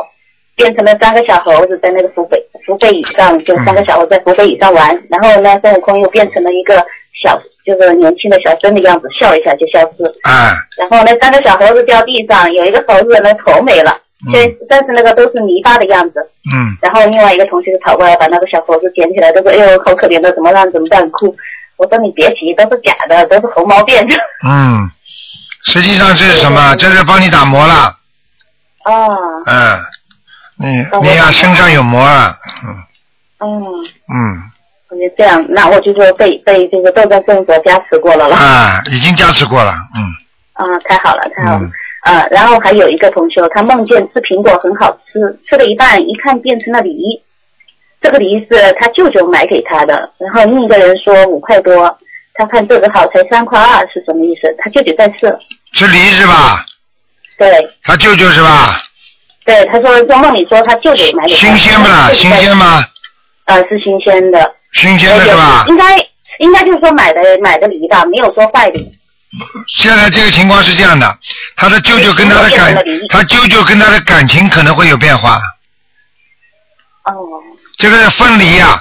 [0.56, 4.88] 变成了三个小猴子在那个福背福背椅上，就三个小猴在福背椅上玩。
[5.08, 6.85] 然后呢，孙悟空又变成了一个
[7.22, 10.04] 小，就是年轻的小孙的样子，笑一下就消失。
[10.22, 16.20] 啊，然后那三个小猴子掉地上，有一个猴子的头没了，嗯但但是那个都是泥巴的样子。
[16.52, 20.70] 嗯，然后另外一个同学就跑过来把那个小猴子捡起来，都说：“哎呦，好可怜的，怎么办？
[20.72, 21.35] 怎么办？”哭。
[21.76, 24.14] 我说：“你别急，都是假的，都是猴毛变的。
[24.46, 24.87] 嗯，
[25.64, 26.75] 实际上这是什么？
[26.77, 27.96] 这是帮你打磨了。”
[28.85, 29.09] 哦，
[29.46, 29.79] 嗯，
[30.59, 30.79] 你
[31.16, 32.75] 呀、我身上有膜啊，嗯
[33.40, 33.75] 嗯。
[34.12, 34.42] 嗯，
[34.90, 38.37] 我就这样，那我就说被被这个斗战胜佛加持过了了。
[38.37, 40.03] 啊，已经加持过了，嗯
[40.55, 41.61] 啊，太好了，太好了。
[41.61, 41.70] 嗯
[42.03, 47.22] 啊，然后还有一个同学，他梦见吃苹果很好吃，吃了一半，一看变成了梨。
[48.01, 51.96] 这个梨是他舅舅买给他的，然后另一个人说五块多，
[52.34, 54.54] 他看这个好才三块二，是什么意思？
[54.58, 55.32] 他舅舅在吃。
[55.74, 56.64] 吃梨是吧？
[57.38, 57.50] 对
[57.82, 58.82] 他舅舅是吧？
[59.44, 62.10] 对，他说在梦里说他舅舅买的，新鲜不啦？
[62.12, 62.84] 新鲜吗？
[63.46, 64.54] 呃，是新鲜的。
[64.74, 65.64] 新鲜的是吧？
[65.68, 65.96] 应该
[66.38, 68.78] 应该就是说买的买的梨吧，没有说坏的。
[69.66, 71.18] 现在这个情况是这样的，
[71.56, 72.74] 他的舅舅跟他的感，
[73.08, 75.40] 他舅舅跟他的感情可能会有变化。
[77.04, 77.12] 哦。
[77.78, 78.80] 这个是分离呀、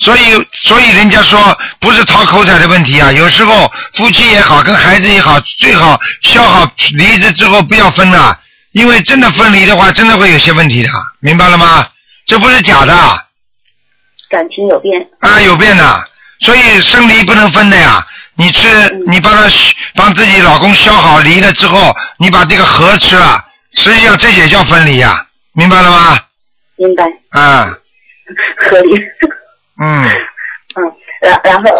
[0.00, 0.20] 所以
[0.52, 1.38] 所以人家说
[1.78, 8.38] 不是讨口彩的问题啊，有时候夫妻也好，跟孩子也好，最好消好离子之后不要分了，
[8.72, 10.88] 因为真的分离的话，真的会有些问题的，
[11.20, 11.86] 明白了吗？
[12.26, 13.22] 这不是假的啊，
[14.30, 15.06] 感情有变。
[15.20, 16.04] 啊有变的，
[16.40, 18.06] 所以生离不能分的呀。
[18.36, 18.68] 你吃，
[19.06, 19.42] 你帮他
[19.94, 26.18] 帮自己老公消好离了之后，你把这个核吃了，实际上这也叫分离呀，明白了吗？
[26.76, 27.04] 明白，
[27.38, 27.70] 啊，
[28.70, 28.98] 合理。
[29.80, 30.04] 嗯，
[30.76, 31.70] 嗯，然然后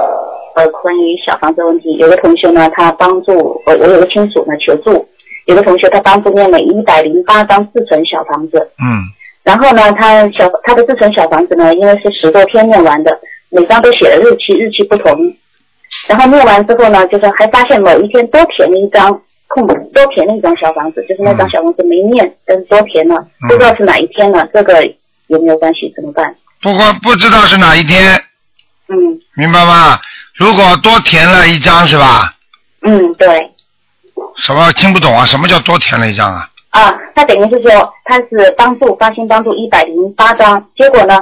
[0.57, 5.07] 呃，关于小房子问题，有个同学呢，他帮助我，我有个亲属呢求助，
[5.47, 9.05] 有个同学他帮助念了一百零八张自存小房子，嗯，
[9.45, 15.15] 然后呢，他小他的自存小房子呢，因为是十多天念完的，每张都写了日期，日期不同。
[16.09, 24.85] 然后念完之后呢，就是还发现某一天多填了一张空，多填了一张小房子，就是那张小房子没念，但是多填了，不知道是哪一天了，这个
[25.27, 25.93] 有没有关系？
[25.95, 26.35] 怎么办？
[26.61, 28.15] 不过不知道是哪一天，
[28.89, 28.97] 嗯
[29.35, 29.99] 明白吗？
[30.35, 32.35] 如果多填了一张是吧？
[32.83, 33.51] 嗯，对。
[34.37, 35.25] 什么听不懂啊？
[35.27, 36.49] 什么叫多填了一张啊？
[36.71, 41.19] 啊，他等于是说他是帮助发心帮助一百零八张，结果呢，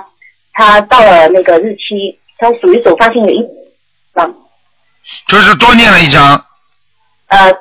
[0.53, 3.41] 他到了那个日期，他数一数发现有一
[4.15, 4.35] 张，
[5.29, 6.45] 就是多念了一张，
[7.29, 7.53] 呃，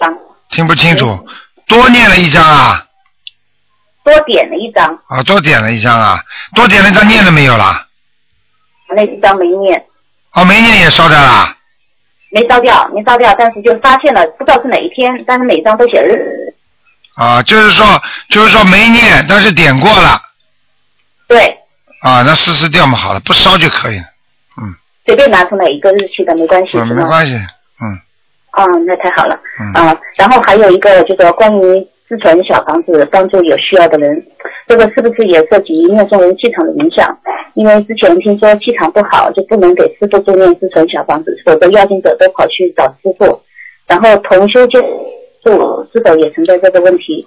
[0.00, 0.16] 张
[0.50, 1.26] 听不清楚。
[1.66, 2.83] 多念了一张啊，
[4.04, 6.22] 多点了一张，啊，多点了一张啊，
[6.54, 7.86] 多点了一张念了没有啦？
[8.94, 9.84] 那一张没念，
[10.34, 11.56] 哦，没念也烧掉啦。
[12.30, 16.54] 没烧掉，没烧掉，但是就发现了，不知道是哪一天，但是每张都写日，
[17.14, 17.86] 啊，就是说，
[18.28, 20.20] 就是说没念，但是点过了。
[21.26, 21.56] 对，
[22.02, 24.04] 啊，那撕撕掉嘛，好了，不烧就可以了，
[24.60, 24.74] 嗯。
[25.06, 26.88] 随便拿出哪一个日期的没关系，嗯？
[26.88, 28.00] 没关系，嗯。
[28.52, 29.38] 哦，那太好了。
[29.60, 29.72] 嗯。
[29.72, 34.22] 啊，然后还有一个就是关于自存小房子帮助有需要的人，
[34.68, 37.18] 这个是不是也涉及念诵人气场的影响？
[37.54, 43.42] 因为之前听说气场不好就不能给师傅做念自存小房子，否则要经者都跑去找师傅。
[43.88, 44.78] 然后同修接
[45.42, 45.50] 触
[45.92, 47.26] 是否也存在这个问题？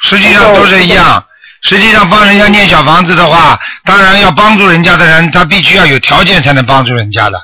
[0.00, 1.22] 实际上都是一样。
[1.62, 7.38] 实际上帮人家念小房子的话，当然要帮助人家的人，他必须要有条件才能帮助人家的。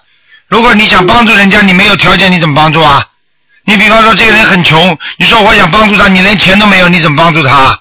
[0.48, 3.06] 如果你想帮助人家，你没有条件，你怎么帮助啊？
[3.64, 7.78] 你比方说这个人很穷，你说我想帮助他，你连钱都没有，你怎么帮助他？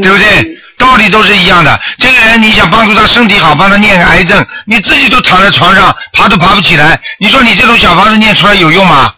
[0.00, 0.58] 对不对？
[0.78, 1.80] 道理都是一样的。
[1.98, 9.14] 这个人你想帮助他身体好，帮他念个癌症，你自己都躺在床上爬都爬不起来，你说你这种小房子念出来有用吗？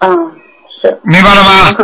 [0.00, 0.10] 嗯，
[0.82, 1.00] 是。
[1.04, 1.74] 明白了吗？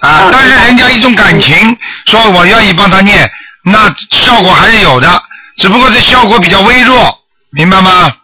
[0.00, 3.30] 啊，但是人家一种感情，说我愿意帮他念，
[3.64, 5.22] 那效果还是有的，
[5.56, 7.18] 只不过这效果比较微弱，
[7.50, 8.14] 明白吗？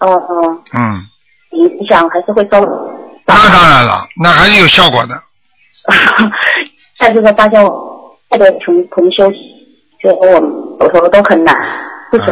[0.00, 1.08] 哦哦，嗯，
[1.64, 2.66] 影响还是会稍微。
[3.26, 5.14] 那当然了，那还是有效果的。
[6.98, 7.62] 但是说发现
[8.30, 9.30] 太多同同修，
[10.02, 11.54] 就和我们有时候都很难，
[12.10, 12.26] 不舍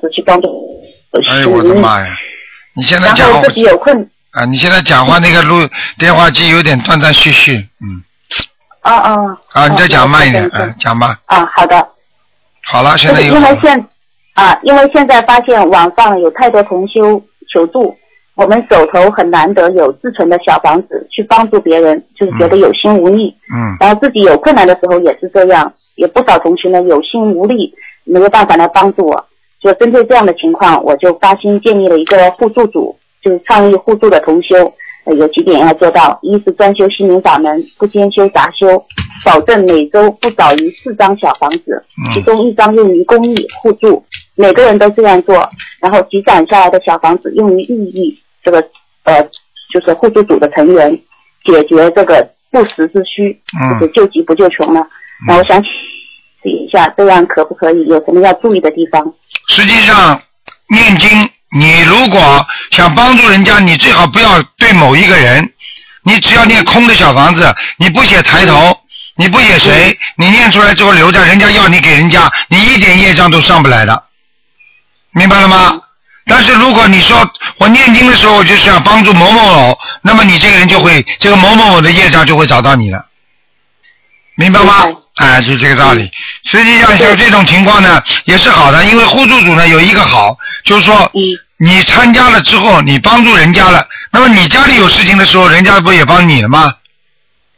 [0.00, 0.48] 得去帮助
[1.12, 2.06] 哎需呦我的妈呀！
[2.74, 8.02] 你现在讲话后自己有困，啊，你现在讲话那个录电话机有点断断续续，嗯，
[8.80, 9.16] 啊啊。
[9.52, 11.18] 啊，你再讲慢一点，嗯嗯，讲吧。
[11.26, 11.88] 啊，好的。
[12.64, 13.86] 好了，现就是在有因为现
[14.34, 17.94] 啊，因为现在发现网上有太多同修求助，
[18.34, 23.34] 我们手头很难得有自存的小房子去帮助别人，就是觉得有心无力。
[23.52, 29.24] 嗯然后自己有困难的时候也是这样，有不少同学呢有心无力，没有办法来帮助我。
[29.60, 34.56] 就针对这样的情况，我就发心建立了一个互助组，就是倡议互助的同修，
[35.04, 38.66] 呃，有几点要做到：一是专修心灵法门，不兼修杂修，
[39.24, 44.02] 保证每周不少于四张小房子，嗯其中一张用于公益互助，
[44.34, 45.48] 每个人都这样做，
[45.80, 48.58] 然后积攒下来的小房子用于利益这个
[49.04, 49.22] 呃，
[49.72, 50.90] 就是互助组的成员，
[51.44, 54.86] 解决这个不时之需，嗯就是救急不救穷了。
[55.26, 55.70] 那我想试
[56.44, 57.86] 一下，这样可不可以？
[57.86, 59.14] 有什么要注意的地方？
[59.48, 60.20] 实际上，
[60.68, 61.08] 念经，
[61.50, 65.52] 你如果想帮助人家，你最好不要对某一个人，
[66.02, 68.76] 你只要念空的小房子，你不写抬头，
[69.16, 74.02] 你不写谁，你念出来之后留着，人家要你给人家，你一点业障都上不来的，
[75.12, 75.81] 明白了吗？
[76.26, 83.04] 但是如果你说我念经的时候我就是要帮助某某某，那么你这个人就会这个某某某的业障就会找到你了，
[84.36, 84.86] 明白吗？
[85.16, 86.10] 哎，就这个道理。
[86.44, 91.20] 实际上像这种情况呢，也是好的，因为互助组呢有一个好，就是说嗯
[91.58, 96.74] 你参加了之后，你帮助人家了，那么你家里有事情的时候，人家不也帮你了吗？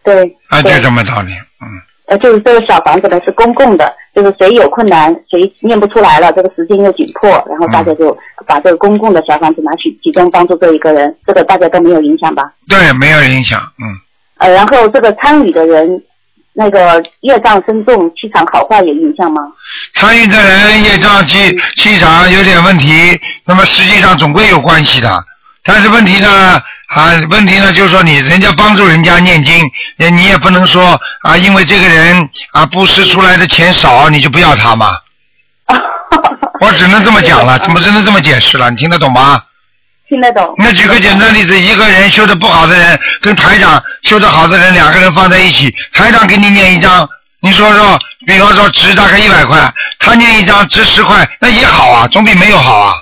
[0.02, 1.68] 对，啊，就这么道理，嗯，
[2.08, 12.52] 呃，就是这个小房子呢是公共的，就是谁有困难，谁念不出来了，这个时间又紧迫，然后大家就把这个公共的小房子拿去集中帮助这一个人，这个大家都没有影响吧？
[12.68, 13.84] 对，没有影响，嗯，
[14.38, 16.00] 呃，然后这个参与的人，
[16.52, 19.42] 那个业障深重、气场好坏有影响吗？
[19.94, 25.08] 参与的人业障气气场有点问题，那么实际上总归有关系的。
[25.64, 26.60] 但是问题呢，
[26.94, 34.96] 啊，问题呢就是说你人家帮助人家念经，也你也不能说啊，因为这个人啊布施出来的钱少，你就不要他嘛。
[36.60, 38.70] 我只能这么讲了，怎么只能这么解释了？
[38.70, 39.42] 你听得懂吗？
[40.08, 40.54] 听得懂？
[40.58, 47.08] 那举个简单例子，一个人修的不好的人跟台长修的好的人两个人放在一起，台长给你念一张，
[47.40, 52.94] 你说说，比方说值大概一百块，他念一张值十块，那也好啊，总比没有好啊。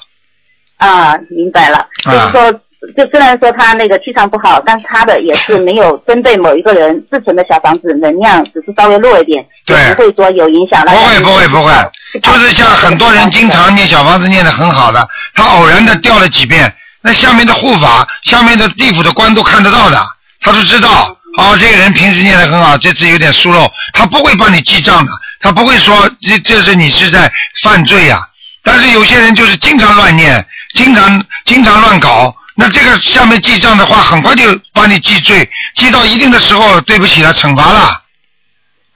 [0.79, 2.61] 啊，明白了，就是说，
[2.97, 10.85] 就虽然说他那个气场不好，但是他的也是没有针对某一个人自存的小房子，能量只是稍微弱一点，对不会说有影响。
[10.85, 11.73] 不会不会不会，
[12.23, 20.05] 就是像很多人经常念小房子念的很好的，他偶然的掉了几遍，那下面的护法、下面的地府的官都看得到的，
[20.41, 21.17] 他都知道。
[21.39, 28.21] 哦，这个人平时念的很好，这次有点疏漏，他不会帮你记账的，他不会说这这是你是在犯罪呀、
[28.63, 38.03] 但是有些人就是经常乱念，经常经常乱搞，那这个下面记账的话，很快就帮你记罪，记到一定的时候，对不起了，惩罚了，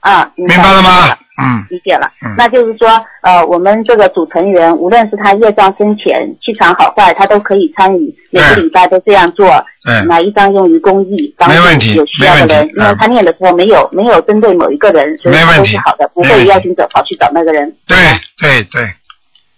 [0.01, 1.17] 啊，明白了吗？
[1.39, 1.65] 嗯。
[1.69, 2.33] 理解了，嗯。
[2.37, 2.89] 那就是说，
[3.21, 10.01] 呃，我们这个组成员，无论是他业障深浅、气场好坏，他都可以参与，每个礼拜都这样做，对。
[10.05, 16.45] 拿一张用于公益，帮助没问题有需要的人没问题，因为他念的时候没有没有针对某一个人，所以没问题都是好的，不没问题。
[16.45, 17.71] 会邀请者跑去找那个人。
[17.85, 17.97] 对
[18.39, 18.81] 对对，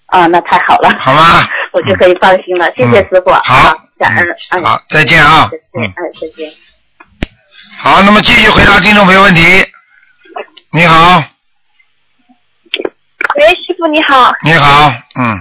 [0.08, 1.48] 啊，那太好了，好吗？
[1.72, 6.52] 我就可以放心了，谢谢嗯师傅，好感恩，嗯嗯好再见啊再见，嗯哎，再见。
[7.78, 9.42] 好，那么继续回答听众朋友问题。
[10.72, 11.22] 你好，
[13.36, 14.32] 喂，师傅你好。
[14.44, 15.40] 你好，嗯，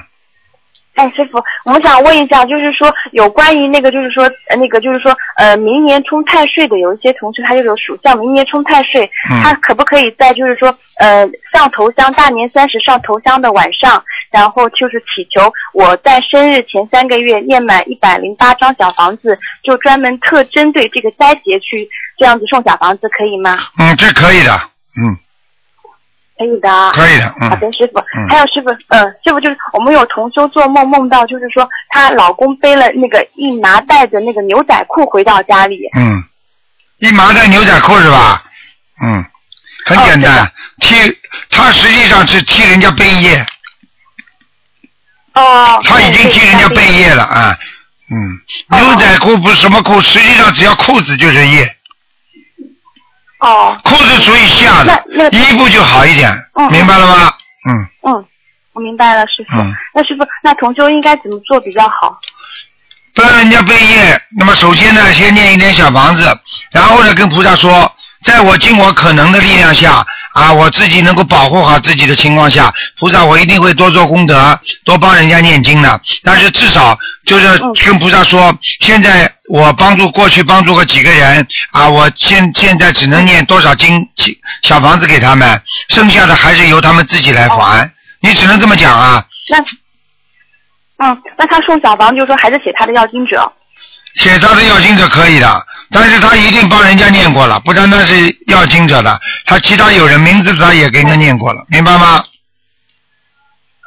[0.94, 21.88] 哎，师傅，我们想问一下，就是说有关于那个，就是说，呃，那个就是说，呃，明年冲太岁的有一些同学，他就是属相，明年冲太岁，嗯他可不可以在就是说，呃，上头香大年三十上头香的晚上，然后就是祈求我在生日前三个月念满一百零八张小房子，就专门特针对这个灾劫去
[22.18, 23.58] 这样子送小房子，可以吗？
[23.78, 24.52] 嗯，这可以的，
[25.00, 25.16] 嗯，
[26.38, 26.92] 可以的啊。
[26.92, 27.98] 可以的，嗯，好的，师傅。
[27.98, 35.78] 嗯还有师傅，嗯、师傅就是我们有同修做梦梦到，就是说她老公背了那个一麻袋的那个牛仔裤回到家里。
[35.96, 36.22] 嗯，
[36.98, 38.44] 一麻袋牛仔裤是吧？
[39.00, 39.24] 嗯，
[39.86, 40.48] 很简单，哦
[40.80, 40.94] 替
[41.50, 43.44] 他实际上是替人家背业，
[45.38, 45.80] 哦。
[45.84, 47.58] 他已经替人家背业了啊，
[48.10, 48.16] 嗯，
[48.68, 51.74] 哦牛仔裤不是什么裤，实际上只要裤子就是业，
[53.40, 57.32] 哦，裤子属于下的，衣服就好一点，嗯明白了吗？
[57.68, 58.24] 嗯嗯，
[58.72, 59.56] 我明白了，师傅。
[59.58, 59.74] 嗯。
[59.94, 62.18] 那师傅，那同修应该怎么做比较好？
[63.14, 66.24] 帮人家背业，那么首先呢，先念一点小房子，
[66.70, 70.06] 然后呢，跟菩萨说，在我尽我可能的力量下，
[70.38, 76.00] 啊，我自己能够保护好自己的情况下，菩萨我一定会多做功德，多帮人家念经的。
[76.22, 76.96] 但是至少
[77.26, 84.08] 就是嗯跟菩萨说，现在我帮助过去帮助过几个人啊，我现现在只能念多少经
[84.62, 87.90] 小房子给他们，剩下的还是由他们自己来还。
[88.20, 89.24] 你只能这么讲啊。
[89.50, 89.58] 那，
[91.04, 93.52] 嗯，那他送小房就是说还是写他的要经者。
[94.18, 98.14] 写他的要经者可以的，但是他一定帮人家念过了，不单单是
[98.48, 102.22] 要经者的，他其他有人名字他也给人家念过了，明白吗？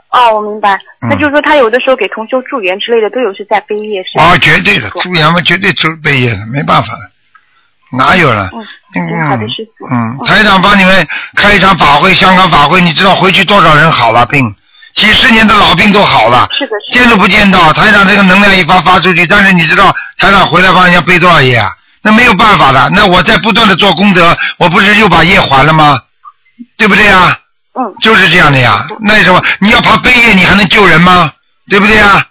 [0.10, 0.74] 哦，我明白。
[1.02, 4.32] 嗯那就是说他有的时候给同修助缘之类的都有是在背业是吧？
[4.32, 8.50] 哦，绝对的，助缘嘛绝对出背业的，没办法的，哪有了？
[8.94, 9.88] 嗯，嗯好的师傅。
[9.90, 14.56] 嗯，台长帮你们开一场法会，香港法会，你知道回去多少人好了病，
[14.94, 17.00] 几十年的老病都好了，是的，是的。
[17.00, 17.72] 见都不见到。
[17.74, 21.72] 台长这个能量一发发出去，但是你知道台长回来帮人家背多少业啊？
[22.02, 26.02] 那没有办法的，那我在不断的做功德，我不是又把业还了吗？
[26.78, 27.38] 对不对啊？
[27.74, 28.86] 嗯，就是这样的呀。
[29.00, 31.32] 那什么，你要怕背业，你还能救人吗？
[31.70, 32.26] 对不对啊？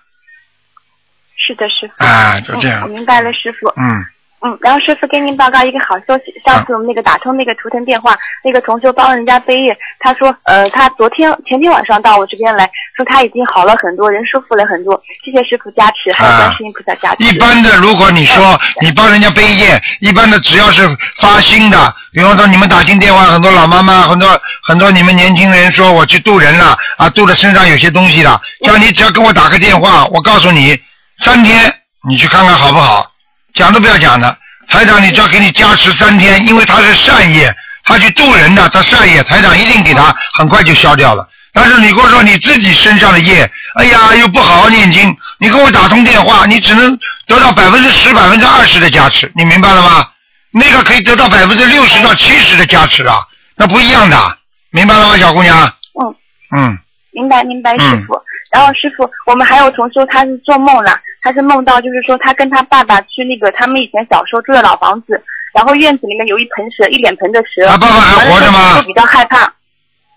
[1.36, 2.04] 是的，师傅。
[2.04, 2.82] 啊，就这样嗯。
[2.82, 3.68] 我明白了，师傅。
[3.80, 4.04] 嗯，
[4.42, 12.64] 嗯，然后师傅给您报告一个好消息，上次我们那个打通那个图腾电话，那个同学帮人家背业，他说，呃，他昨天前天晚上到我这边来
[12.96, 17.24] 说他已经好了很多，人舒服了很多，谢谢师傅加持，还有观世音菩萨加持。
[17.24, 20.88] 一般的，如果你说你帮人家背业，一般的只要是
[21.18, 24.26] 发心的，比方说你们打进电话，很多老妈妈，很多
[24.66, 30.80] 很多你们年轻人说我去渡人了啊，渡了身上有些东西了，叫你只要跟我打个电话，我告诉你，
[31.18, 31.70] 三天
[32.08, 33.06] 你去看看好不好？
[33.54, 34.36] 讲都不要讲的，
[34.68, 41.28] 台长你只要给你加持三天，因为他是善业，他去渡人的，他善业，台长一定给他很快就消掉了。
[41.52, 46.96] 但是你跟我说你自己身上的业，哎呀，又不好好念经，你跟我打通电话，你只能
[47.26, 50.06] 得到百分之十、百分之二十的加持，你明白了吗？
[50.52, 53.18] 那个可以得到百分之六十到七十的加持啊，
[53.56, 54.38] 那不一样的，
[54.70, 55.56] 明白了吗，小姑娘？
[56.00, 56.14] 嗯
[56.56, 56.78] 嗯，
[57.12, 58.14] 明白明白，嗯师傅。
[58.52, 65.22] 然后师傅，我们还有同修，他是做梦了，他是梦到就是说他跟他爸爸去那个他们以前小时候住的老房子，
[65.54, 67.68] 然后院子里面有一盆蛇，一脸盆的蛇。
[67.68, 69.52] 他爸爸还活着吗完了之后就比较害怕。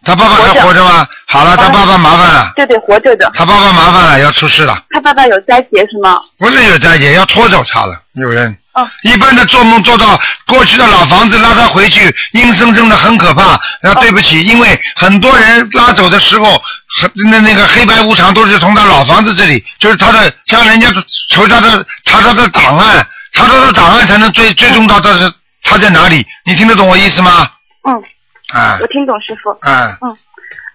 [0.06, 1.08] 他爸爸还活着吗？
[1.28, 3.32] 好了，他爸爸麻烦了，对对，活着的。
[3.34, 6.20] 他爸爸麻烦了，要出事了，他爸爸有灾劫是吗？
[6.38, 8.54] 不是有灾劫，要拖走他了，有人。
[8.74, 13.60] 哦一般的做梦做到过去的老房子拉他回去，阴森森的很可怕。
[13.82, 16.62] 然后对不起，因为很多人拉走的时候，
[17.00, 20.90] 很那那个黑白无常都是从他老房子这里，就是他的像人家
[21.30, 26.26] 求他的查他的档案，查他的档案才能追追踪到他是他在哪里。
[26.46, 27.48] 你听得懂我意思吗？
[27.88, 27.94] 嗯，
[28.58, 29.52] 啊我听懂师傅。
[29.62, 29.98] 啊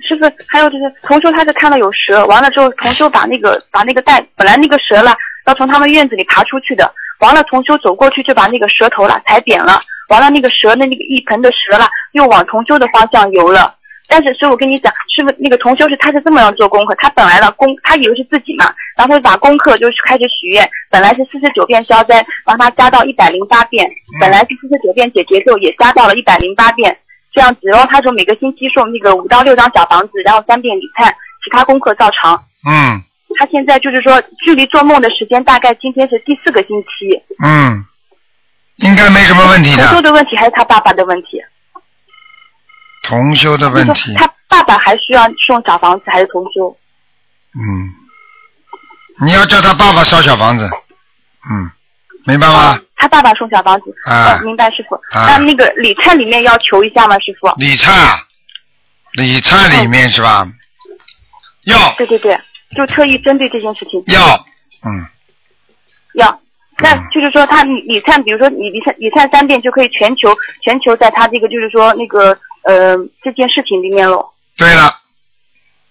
[0.08, 5.14] 师傅，还有就是同修他是看到有蛇，完了之后同修把那个把那个带，本来那个蛇了
[5.46, 6.90] 要从他们院子里爬出去的，
[7.20, 13.74] 完了同修走过去就把那个蛇头了踩扁了，完了那个蛇的那个一盆的蛇了又往同修的方向游了。
[14.10, 23.86] 但是师傅跟你讲，师傅那个同修是他是这么样做功课，他本来了功他以为是自己嘛，然后他就把功课就是开始许愿，本来是四十九遍消灾，让他加到一百零八遍，
[24.18, 26.96] 本来是四十九遍解节奏也加到了一百零八遍，
[27.34, 31.12] 这样子，然后他说每个星期送那个五到六张小房子，然后三遍礼忏，
[31.44, 32.34] 其他功课照常。
[32.66, 33.02] 嗯
[33.38, 37.22] 他现在就是说，距离做梦的时间大概今天是第四个星期。
[37.42, 37.84] 嗯，
[38.76, 41.38] 应该没什么问题的同修的，问题还是他爸爸的问题？
[43.02, 44.14] 同修的问题。
[44.14, 46.76] 他爸爸还需要送小房子还是同修？
[47.54, 47.90] 嗯，
[49.24, 50.68] 你要叫他爸爸烧小房子，
[51.50, 51.70] 嗯，
[52.24, 52.80] 明白吗哦？
[52.96, 53.94] 他爸爸送小房子。
[54.06, 54.94] 啊哦明白师傅。
[55.16, 57.48] 啊那那个礼忏里面要求一下吗，师傅？
[57.58, 58.18] 理忏啊，
[59.12, 60.48] 理忏里面是吧？
[61.64, 62.38] 要对对对，
[62.76, 64.02] 就特意针对这件事情。
[64.06, 64.20] 要，
[64.84, 65.06] 嗯，
[66.14, 66.40] 要。
[66.80, 74.24] 那嗯就是说，他你你看，比如说你你看你看三遍，就可以全球全球在他这个就是说那个呃这件事情里面喽。
[74.56, 74.92] 对了，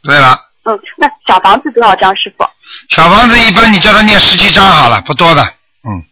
[0.01, 2.45] 对了，嗯，那小房子多少张，师傅？
[2.89, 5.41] 小房子一般你叫他念十七张好了，不多的，
[5.83, 6.03] 嗯。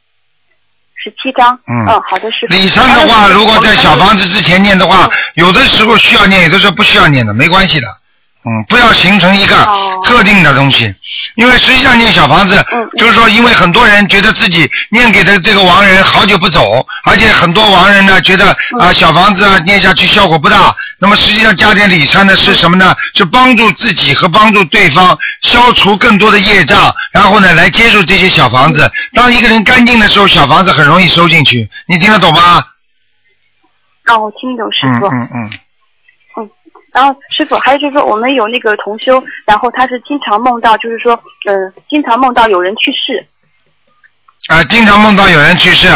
[1.02, 1.58] 十七张。
[1.68, 2.54] 嗯好的，师傅。
[2.54, 4.26] 礼忏的话，如果在小房子。
[4.28, 7.88] 之前念的话嗯，有的时候需要念，有的时候不需要念的，没关系的。
[8.48, 10.94] 嗯，不要形成一个哦特定的东西，
[11.34, 22.96] 因为实际上念小房子嗯，就是说，因为很多人觉得自己念给的这个亡人好久不走，而且很多亡人呢觉得嗯啊小房子啊念下去效果不大，那么实际上加点礼忏呢是什么呢？
[23.16, 28.92] 是帮助自己和帮助对方消除更多的业障，然后呢来接受这些小房子。
[29.14, 32.64] 当一个人干净的时候，小房子很容易收进去，你听得懂吗？
[34.06, 35.08] 哦，我听懂师嗯傅。
[35.08, 35.50] 嗯嗯。
[36.96, 41.14] 然后师傅还有就是说，我们有那个同修，然后他是经常梦到，就是说，
[41.46, 43.28] 嗯、经常梦到有人去世。
[44.48, 45.90] 啊，经常梦到有人去世，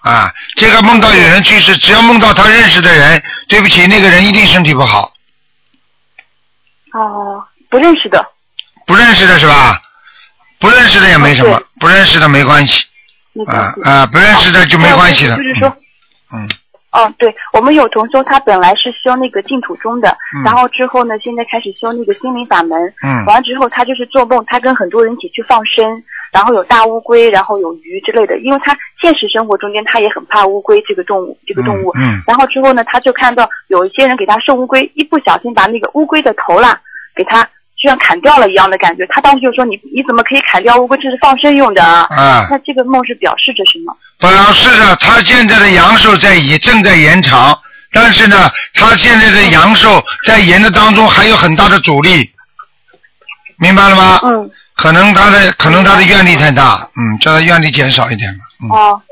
[0.00, 5.12] 啊，这个梦到有人去世，只要梦到他认识的人，对不起，那个人一定身体不好，
[6.92, 8.26] 哦，不认识的。
[8.84, 9.80] 不认识的是吧？
[10.58, 12.84] 不认识的也没什么哦，不认识的没关系，
[13.46, 15.36] 啊啊，不认识的就没关系了。
[15.36, 15.76] 就是说，
[16.32, 16.48] 嗯，
[16.96, 22.78] 哦，对，我们有同修，他本来是修那个净土宗的，嗯然后之后呢，现在开始修那个心灵法门。
[23.04, 25.84] 嗯完了之后，他就是做梦，他跟很多人一起去放生，
[26.32, 28.38] 然后有大乌龟，然后有鱼之类的。
[28.38, 31.90] 因为他现实生活中间他也很怕乌龟这个动物，这个动物。
[31.96, 36.80] 嗯嗯然后之后呢，他就看到有一些人给他送乌龟，一不小心把那个乌龟的头啦
[37.14, 37.44] 给他
[37.76, 39.06] 就像砍掉了一样的感觉。
[39.10, 40.96] 他当时就说：“你你怎么可以砍掉乌龟？
[40.96, 43.94] 这是放生用的啊！”啊，那这个梦是表示着什么？
[44.18, 47.58] 表示着他现在的阳寿在延正在延长，
[47.92, 52.30] 但是呢，他现在的阳寿在延的当中还有很大的阻力，
[53.58, 54.20] 明白了吗？
[54.24, 54.50] 嗯。
[54.74, 58.68] 可能他的可能他的愿力太大，嗯，叫他愿力减少一点吧，嗯。
[58.68, 59.02] 哦，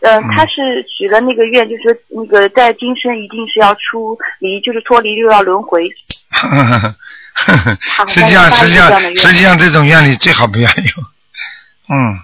[0.00, 5.88] 嗯、嗯他是许了那个愿，就是那个在今生一定是要出离，就是脱离六道轮回。
[8.08, 11.94] 实际上，实际上，实际上这种愿力最好不要有。
[11.94, 12.18] 嗯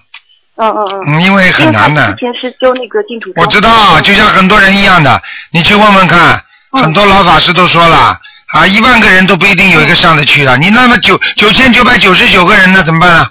[0.56, 1.02] 嗯嗯嗯。
[1.06, 3.32] 嗯，因为很难的是修那个净土。
[3.36, 10.56] 我知道，就像很多人一样的，你去问问看，嗯很多老法师都说了，啊，一万个人都不一定有一个上得去的。
[10.58, 13.30] 你那么九九千九百九十九个人呢，怎么办呢？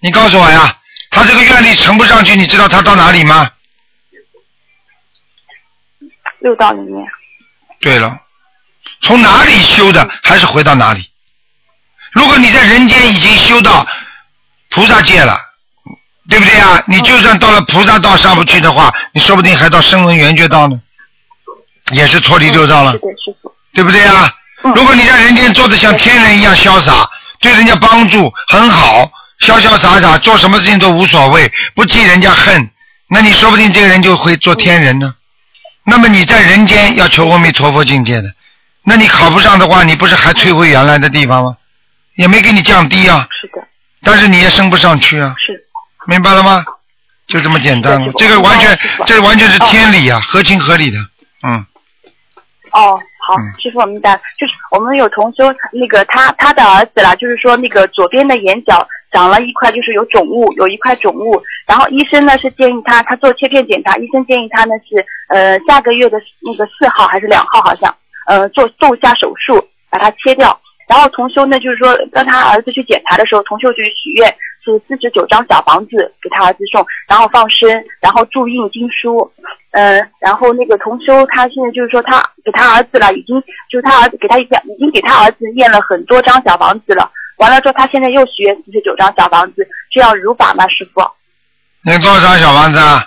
[0.00, 0.76] 你告诉我呀，
[1.10, 3.50] 他这个愿力乘不上去，你知道他到哪里吗？
[6.40, 7.04] 六道里面。
[7.80, 8.16] 对了，
[9.02, 11.08] 从哪里修的，还是回到哪里。
[12.12, 13.86] 如果你在人间已经修到
[14.70, 15.38] 菩萨界了，
[16.28, 16.82] 对不对啊？
[16.86, 20.78] 你就算到了菩萨道上不去的话，你说不定还到声闻缘觉道呢，
[21.92, 22.94] 也是脱离六道了。
[23.72, 24.32] 对不对啊？
[24.64, 27.08] 嗯如果你在人间做的像天人一样潇洒，
[27.40, 29.08] 对人家帮助很好，
[29.40, 32.68] 潇潇洒洒，做什么事情都无所谓，不记人家恨，
[33.08, 35.14] 那你说不定这个人就会做天人呢。
[35.84, 38.28] 那么你在人间要求阿弥陀佛境界的，
[38.82, 41.56] 那你考不上的话，你不是还退回原来的地方吗？
[42.16, 43.64] 也没给你降低啊，是的，
[44.02, 45.67] 但是你也升不上去啊，是。
[46.08, 46.64] 明白了吗？
[47.26, 50.96] 就这么简单这个完全这完全是天理啊，合情合理的，
[51.46, 51.66] 嗯。
[52.72, 54.20] 哦，好嗯，师傅，我明白了。
[54.38, 61.42] 就是我们有同修，那个他他的儿子啦，就是说那个左边的眼角长了一块，就是有肿物，有一块肿物。
[61.66, 67.94] 然后医生呢是建议他，他做切片检查，医生建议他呢是呃下个月的那个四号还是两号好像，
[68.26, 70.58] 呃做做一下手术把它切掉。
[70.88, 74.34] 然后同修呢就是说让他儿子去检查的时候，同修就去许愿，
[74.72, 77.68] 是四十九张小房子给他儿子送，然后放生，
[78.00, 79.30] 然后注印经书。
[79.70, 83.38] 嗯，然后那个同修他现在就是说他给他儿子了，已经
[83.70, 87.10] 就是他儿子给他已已经给他儿子念了很多张小房子了。
[87.36, 91.00] 完了之后，他现在又许愿四十九张小房子，这样如法吗，师傅？
[91.82, 93.04] 念多少张小房子啊？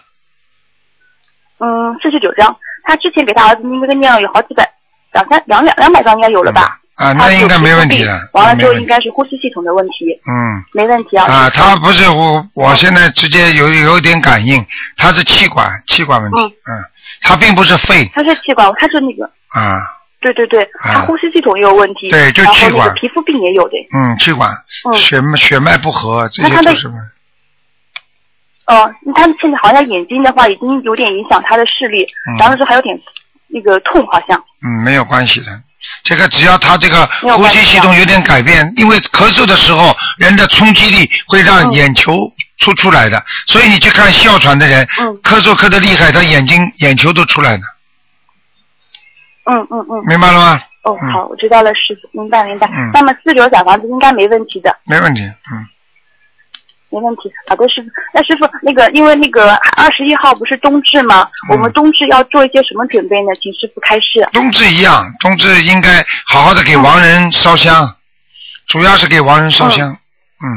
[1.59, 2.55] 嗯，四十九张。
[2.84, 4.68] 他之前给他儿子应该念了有好几百，
[5.14, 6.80] 两三两两两百张应该有了吧？
[6.95, 10.61] 啊，那应该没问题了完了之后应该是呼吸系统的问题，嗯。
[10.73, 11.25] 没问题啊。
[11.25, 14.63] 啊，他不是我，我现在直接有有点感应，
[14.97, 16.37] 他是气管气管问题，
[16.67, 16.83] 嗯嗯，
[17.21, 19.25] 他并不是肺他是气管，他是那个，
[19.59, 19.79] 啊，
[20.19, 23.75] 对对对，啊他呼吸系统也有问题，对就气管那个皮肤病也有的。
[23.93, 24.51] 嗯，气管
[24.85, 26.95] 嗯血脉血脉不和，这些都是问
[28.67, 32.95] 哦，他现在好像眼睛的话已经有点影响他的视力，嗯然后说还有点
[33.47, 34.37] 那个痛，好像。
[34.63, 35.47] 嗯没有关系的。
[36.03, 37.05] 这个只要他这个
[37.36, 47.63] 呼吸系统有点改变，因为咳嗽的时候人的冲击力会让嗯眼球出出来的，所以你去看哮喘的人，嗯咳嗽咳的厉害，他眼睛眼球都出来了，
[49.45, 50.03] 嗯嗯嗯。
[50.07, 50.61] 明白了吗？
[50.84, 52.67] 哦，嗯好，我知道了，师傅，明白明白。
[52.67, 55.67] 嗯那么四九小房子应该没问题的，没问题，嗯。
[56.91, 57.31] 没问题。
[57.47, 57.89] 好的，师傅。
[58.13, 61.27] 那师傅，那个因为那个二十一号不是冬至吗？
[61.49, 63.31] 嗯我们冬至要做一些什么准备呢？
[63.41, 64.27] 请师傅开示。
[64.33, 67.95] 冬至一样，冬至应该好好的给亡人烧香，
[68.67, 69.97] 主要是给亡人烧香，
[70.43, 70.47] 嗯，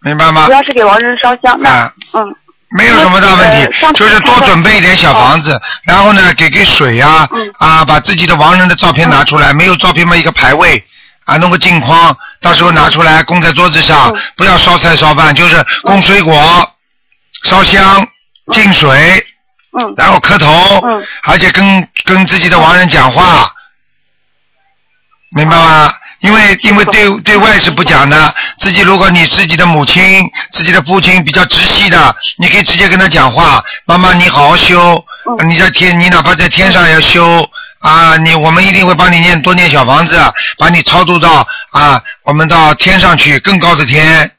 [0.00, 0.52] 明白吗主？
[0.52, 1.58] 要是给亡人烧香。
[1.60, 2.34] 那、啊，嗯
[2.78, 10.82] 没有什么大问题就是多准备一点小房子，然后呢，给给水啊嗯，啊，把自己的亡人的照片拿出来，没有照片嘛，一个牌位。
[11.24, 14.20] 啊，弄个镜框，到时候拿出来供在桌子上，嗯。
[14.36, 16.70] 不要烧菜烧饭，就是供水果、
[17.44, 18.06] 烧香、
[18.52, 19.24] 敬水，
[19.78, 19.94] 嗯。
[19.96, 21.04] 然后磕头，嗯。
[21.24, 23.52] 而且跟跟自己的亡人讲话，
[25.30, 25.94] 明白吗？
[26.20, 35.04] 因为因为对对外是不讲的，自己如果你自己的母亲、自己的父亲比较直系的，你可以直接跟他讲话，妈妈你好好修，
[35.38, 35.48] 嗯。
[35.48, 37.48] 你在天你哪怕在天上也要修
[37.82, 40.16] 啊，你我们一定会帮你念多念小房子，
[40.56, 44.30] 把你超度到啊我们到天上去更高的天，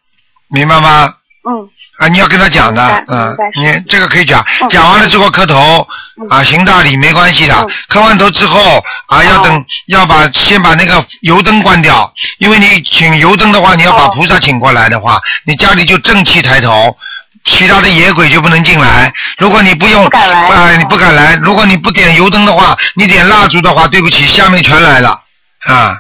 [0.50, 1.14] 明白吗？
[1.48, 1.70] 嗯。
[2.00, 4.70] 啊，你要跟他讲的嗯，你这个可以讲，嗯。
[4.70, 5.88] 讲完了之后磕头，
[6.22, 6.28] 嗯。
[6.30, 7.54] 啊，行大礼没关系的。
[7.54, 9.66] 嗯，磕完头之后啊，要等哦。
[9.88, 14.12] 要把先把那个油灯关掉，因为你请油灯的话，你要把哦。
[14.16, 16.98] 菩萨请过来的话，你家里就正气抬头。
[17.44, 19.14] 其他的野鬼就不能进来。
[19.38, 21.36] 如果你不用不敢来啊、哦你不敢来。
[21.42, 25.20] 如果你不点油灯的话，你点蜡烛的话，对不起，下面全来了
[25.66, 25.98] 啊。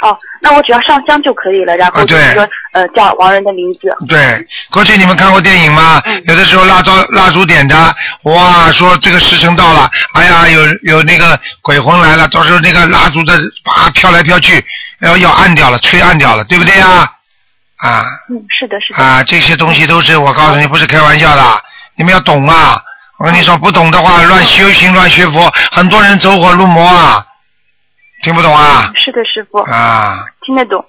[0.00, 3.94] 哦，那我只要上香就可以了，然后就是说、呃叫亡人的名字。
[4.06, 6.02] 对，过去你们看过电影吗？
[6.04, 7.94] 嗯有的时候蜡烛蜡烛点着，
[8.24, 13.34] 哇，说这个时辰到了，哎呀，有有那个鬼魂来了，到时候那个蜡烛的
[13.64, 14.62] 啊飘来飘去，
[15.00, 17.10] 要要暗掉了，吹暗掉了，对不对呀？
[17.84, 19.02] 啊嗯，是的，是的。
[19.02, 21.42] 啊，这些东西都是我告诉你，不是开玩笑的，
[21.96, 22.80] 你们要懂啊！
[23.18, 27.24] 我跟你说，不懂的话，乱修行乱学佛，很多人走火入魔啊，
[28.22, 28.90] 听不懂啊？
[28.96, 29.58] 是的，师傅。
[29.70, 30.84] 啊，听得懂。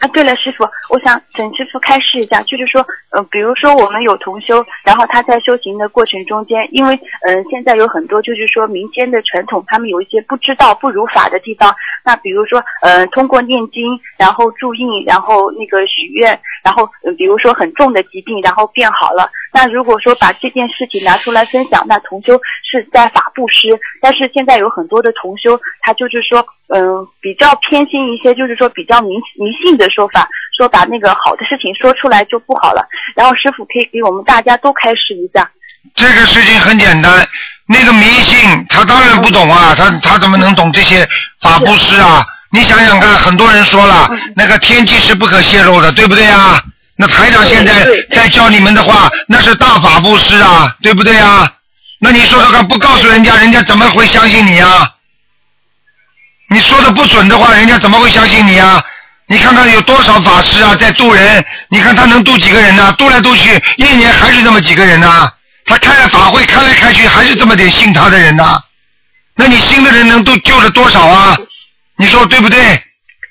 [0.00, 11.74] 啊，对了，师傅，我想请师傅开示一下，就是说，呃，比如说我们有同修，然后他在修行的过程中间，因为，嗯、呃，现在有很多就是说民间的传统，他们有一些不知道不如法的地方。
[12.04, 16.86] 那比如说，呃，通过念经，然后注印，然后那个许愿，然后，
[17.16, 19.30] 比如说很重的疾病，然后变好了。
[19.56, 23.68] 那如果说把这件事情拿出来分享，那同修是在法布施。
[24.02, 30.28] 但是现在有很多的同修，他就是说，嗯、比较偏心一些，就是说比较迷迷信的说法，
[30.58, 32.86] 说把那个好的事情说出来就不好了。
[33.16, 35.50] 然后师傅可以给我们大家都开示一下。
[35.94, 37.26] 这个事情很简单，
[37.66, 41.08] 那个迷信他当然不懂啊，他他怎么能懂这些
[41.40, 42.22] 法布施啊？
[42.52, 46.60] 你想想看，很多人说了，那个天机是不可泄露的，对不对啊？
[46.98, 51.52] 那台长现在在教你们的话，那是大法布施啊，对不对啊？
[51.98, 54.90] 那你说说看，不告诉人家，人家怎么会相信你啊？
[56.48, 58.82] 你说的不准的话，人家怎么会相信你啊？
[59.28, 65.28] 你看看有多少法师啊，在渡人，你看他能渡几个人呢、渡来渡去，一年还是这么几个人呢、
[65.64, 68.60] 他开了法会，开来开去，还是这么点信他的人呢、
[69.34, 71.36] 那你信的人能都救了多少啊？
[71.98, 72.58] 你说对不对？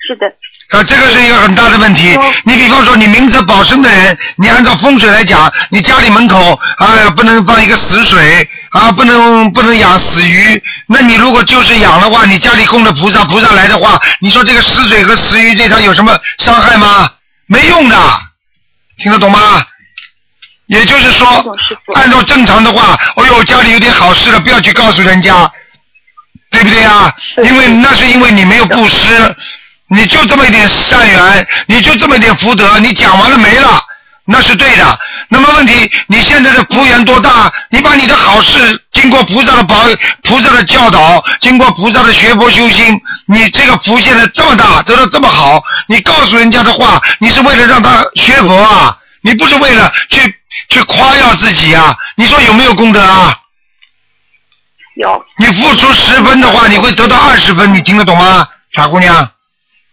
[0.06, 0.26] 是的，
[0.70, 2.34] 啊，这个是一个很大的问题哦。
[2.44, 10.60] 你比方说，你明哲保身的人，你按照风水来讲，你家里门口啊不能放一个死水啊，不能不能养死鱼。
[10.88, 17.08] 那你如果就是养的话，你家里供的菩萨，菩萨来的话，你说这个死水和死鱼对他有什么伤害吗？
[17.46, 17.96] 没用的，
[18.98, 19.64] 听得懂吗？
[20.66, 21.56] 也就是说
[21.94, 25.48] 按照正常的话，哦呦，家里有点好事了，不要去告诉人家，
[26.50, 27.14] 对不对呀？
[27.36, 29.36] 对因为那是因为你没有布施，
[29.88, 33.80] 你就这么一点善缘，你就这么一点福德，你讲完了没了，
[34.24, 34.98] 那是对的。
[35.28, 37.52] 那么问题，你现在的福缘多大？
[37.70, 39.74] 你把你的好事经过菩萨的保、
[40.22, 50.34] 菩萨的教导，经过菩萨的学佛修心，你这个福现在这么大，得到这么好，你告诉人家的话，你是为了让他学佛啊，你不是为了去
[50.68, 51.96] 去夸耀自己啊？
[52.16, 53.36] 你说有没有功德啊？
[54.94, 59.28] 有，你付出十分的话，你会得到二十分，你听得懂吗，傻姑娘？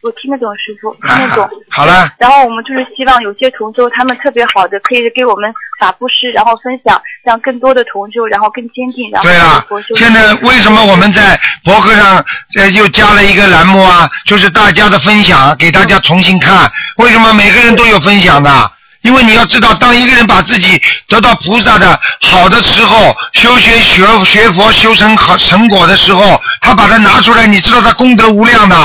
[0.03, 1.49] 我听得懂师傅，听得懂啊。
[1.71, 5.49] 好了，然后我们就是希望有些同修他们特别好的，可以给我们
[5.79, 12.23] 法布施，然后分享，让更多的同修然后更坚定，然后对啊。，现在为什么我们在博客上
[12.57, 14.09] 呃又加了一个栏目啊？
[14.25, 16.69] 就是大家的分享，给大家重新看。
[16.97, 18.71] 为什么每个人都有分享的？
[19.03, 28.75] 因为你要知道，当一个人把自己得到菩萨的好的时候，修学学学佛修成好成果的时候，他把它拿出来，你知道他功德无量的，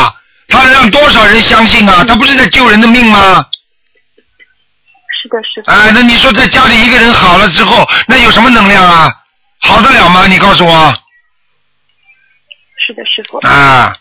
[0.49, 2.05] 他让多少人相信啊？
[2.09, 3.47] 他不是在救人的命吗？
[5.23, 5.73] 是的，是的。
[5.73, 9.15] 哎，那你说在家里一个人好了之后，那有什么能量啊？
[9.61, 10.27] 好得了吗？
[10.27, 10.95] 你告诉我。
[12.87, 13.39] 是的，师傅。
[13.47, 13.93] 啊，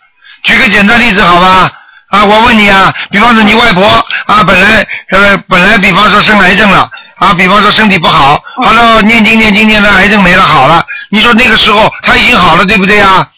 [0.43, 1.71] 举个简单例子好吧？
[2.09, 3.85] 啊，我问你啊，比方说你外婆
[4.27, 13.29] 啊，本来呃本来比方说生癌症了啊，比方说身体不好，好了念经念经念的癌症没了好了，你说那个时候他已经好了对不对呀？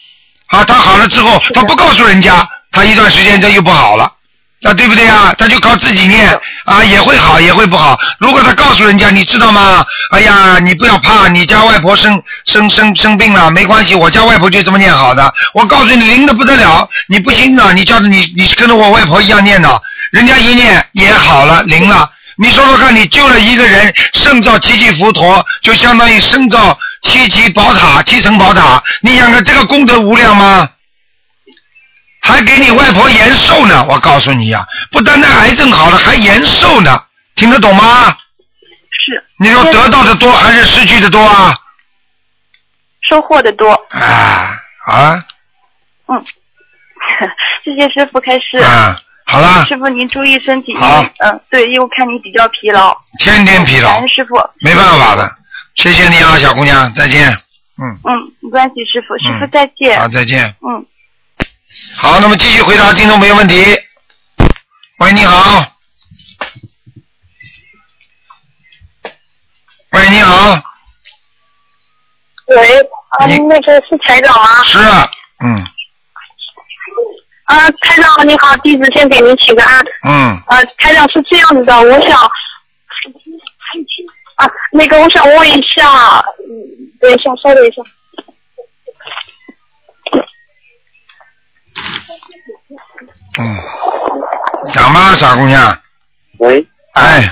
[0.48, 4.12] 啊，他好了之后，他不告诉人家，他一段时间他又不好了。
[4.62, 5.34] 啊，对不对呀？
[5.38, 7.98] 他就靠自己念啊，也会好，也会不好。
[8.18, 9.82] 如果他告诉人家，你知道吗？
[10.12, 15.32] 哎呀，你不要怕，你家外婆生生生生病了，没关系，我家外婆就这么念好的。
[15.54, 22.10] 我告诉你，灵的不得了，你不信的，你叫你，你跟着我外婆一样念的，人家一念也好了，灵了。
[22.36, 28.82] 你说说看，你救了一个人，胜造七级佛陀，就相当于胜造七级宝塔、七层宝塔。
[29.00, 30.68] 你想看这个功德无量吗？
[32.20, 37.02] 还给你外婆延寿呢，我告诉你呀、不单单癌症好了，还延寿呢，
[37.34, 38.16] 听得懂吗？
[38.90, 39.24] 是。
[39.38, 41.54] 你说得到的多还是失去的多啊？
[43.08, 43.72] 收获的多。
[43.90, 44.56] 啊
[44.86, 45.24] 啊
[46.08, 46.24] 嗯。
[47.64, 48.58] 谢谢师傅开示。
[48.58, 48.96] 啊！
[49.24, 50.76] 好了，师傅您注意身体。
[50.76, 52.96] 好嗯，对，因为我看你比较疲劳。
[53.18, 54.36] 天天疲劳师傅。
[54.60, 55.28] 没办法的。
[55.74, 57.30] 谢谢你啊，小姑娘，再见。
[57.82, 59.98] 嗯，嗯，没关系，师傅，师傅嗯再见。
[59.98, 60.54] 好，再见。
[60.60, 60.84] 嗯。
[61.96, 63.64] 好，那么继续回答听众朋友问题。
[64.98, 65.64] 喂，你好。
[69.92, 70.62] 喂，你好，
[72.46, 72.80] 喂，
[73.18, 74.62] 啊，你那个是台长吗？
[74.62, 75.10] 是啊，
[75.44, 75.64] 嗯
[77.44, 79.84] 啊，台长你好，弟子先给您请个安。
[80.04, 82.16] 嗯，啊，台长是这样子的，我想，
[84.36, 86.54] 啊，那个我想问一下，嗯，
[87.00, 87.82] 等一下，稍等一下。
[93.38, 93.56] 嗯，
[94.72, 95.76] 讲吧，傻姑娘，
[96.38, 97.22] 喂，哎，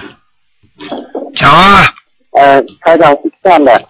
[1.34, 1.84] 讲啊，
[2.32, 3.82] 呃，台长是这样的，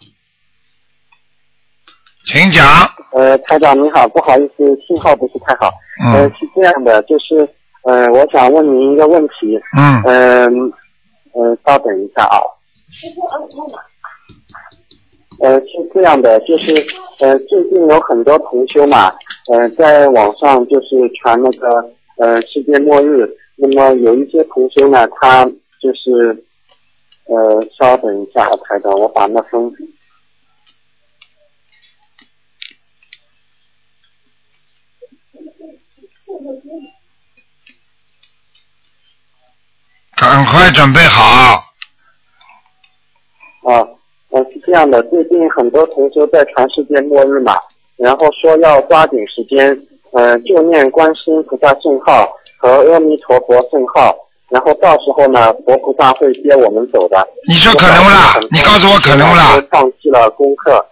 [2.24, 2.64] 请讲。
[3.12, 5.72] 呃，台长你好，不好意思，信号不是太好。
[6.12, 7.49] 呃，嗯是这样的，就是
[7.84, 10.03] 呃，我想问您一个问题，嗯。
[10.05, 10.72] 嗯
[11.34, 12.41] 呃稍等一下啊。
[15.41, 16.74] 呃，是这样的，就是
[17.20, 19.12] 呃，最近有很多同修嘛，
[19.53, 25.45] 呃，在网上就是传那个呃世界末日，那么有一些同修呢，他
[25.80, 26.45] 就是
[27.26, 29.72] 呃，稍等一下，台长，我把那封。
[40.16, 41.62] 赶快准备好。
[43.62, 43.86] 啊，
[44.39, 47.57] 呃，是这样的，最近很多同学在传世界末日嘛，
[47.97, 49.76] 然后说要抓紧时间，
[50.12, 54.14] 呃，就念观世音菩萨圣号和阿弥陀佛圣号，
[54.49, 57.26] 然后到时候呢，佛菩萨会接我们走的。
[57.49, 58.39] 你说可能不啦？
[58.53, 59.61] 你告诉我可能不啦？
[59.70, 60.84] 放弃了功课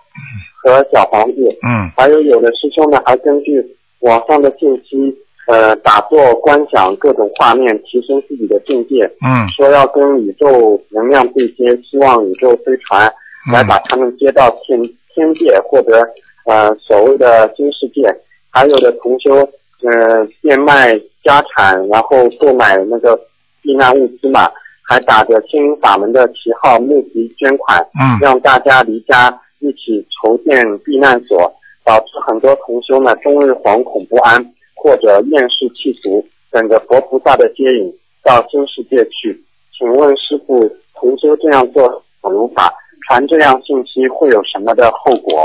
[0.63, 1.49] 和小房子。
[1.63, 1.89] 嗯。
[1.97, 3.65] 还有有的师兄呢，还根据
[4.01, 5.15] 网上的信息，
[5.47, 9.05] 呃，打坐观想各种画面，提升自己的境界。
[9.25, 9.49] 嗯。
[9.57, 13.13] 说要跟宇宙能量对接，希望宇宙飞船
[13.53, 14.81] 来把他们接到天
[15.15, 16.07] 天界或者
[16.45, 18.15] 呃所谓的新世界。
[18.51, 19.35] 还有的同修，
[19.83, 23.15] 呃，变卖家产，然后购买那个
[23.61, 24.51] 避难物资嘛，
[24.83, 29.29] 还打着心灵法门的旗号募集捐款，嗯让大家离家
[29.59, 31.53] 一起筹建避难所，
[31.85, 34.43] 导致很多同修呢终日惶恐不安，
[34.75, 37.93] 或者厌世弃俗，等着佛菩萨的接引
[38.23, 39.39] 到新世界去。
[39.77, 42.73] 请问师傅，同修这样做如法，
[43.07, 45.45] 传这样信息会有什么的后果？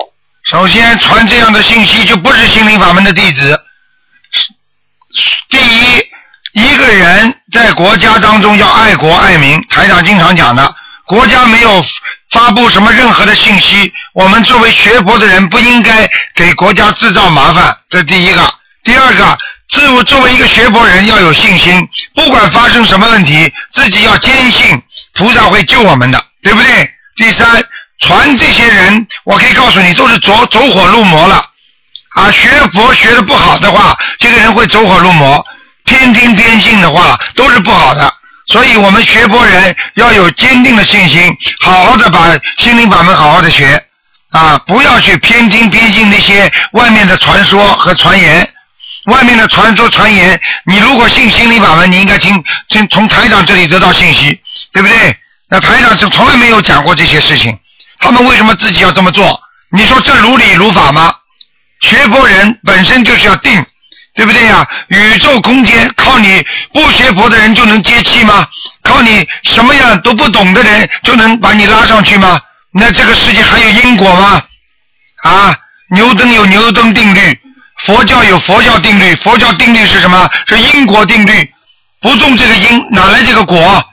[0.49, 3.59] 首先传这样的信息就不是心灵法门的弟子。
[5.49, 6.03] 第一，
[6.53, 11.83] 一个人在国家当中要爱国爱民，台长经常讲的，国家没有
[12.31, 18.41] 发布什么任何的信息，我们作为学佛的人不应该给国家制造麻烦，这第一个。
[18.83, 19.37] 第二个，
[19.69, 24.81] 自我作为一个学佛人要有信心，不管发生什么问题，自己要坚信
[25.13, 26.89] 菩萨会救我们的，对不对？
[27.15, 27.63] 第三，
[27.99, 31.45] 传这些人，我可以告诉你，都是走走火入魔了。
[32.15, 35.41] 啊，学佛学的不好的话，这个人会走火入魔；
[35.85, 38.13] 偏听偏信的话，都是不好的。
[38.47, 43.81] 所以我们学佛人要有坚定的信心，好好的把心灵法门好好的学
[44.31, 48.47] 啊，不要去偏听偏信那些外面的传说和传言。
[49.05, 54.39] 外面的传说传言，你如果信心灵法门，你应该听听从台长这里得到信息，
[54.71, 55.15] 对不对？
[55.53, 57.59] 那台长是从来没有讲过这些事情，
[57.99, 59.37] 他们为什么自己要这么做？
[59.69, 61.13] 你说这如理如法吗？
[61.81, 63.65] 学佛人本身就是要定，
[64.15, 64.65] 对不对呀？
[64.87, 66.41] 宇宙空间靠你
[66.71, 68.47] 不学佛的人就能接气吗？
[68.83, 72.39] 靠你什么样都不懂的人就能把你拉上去吗？
[72.71, 74.41] 那这个世界还有因果吗？
[75.23, 75.53] 啊，
[75.89, 77.37] 牛顿有牛顿定律，
[77.79, 80.29] 佛教有佛教定律，佛教定律是什么？
[80.47, 81.53] 是因果定律，
[81.99, 83.85] 不种这个因，哪来这个果？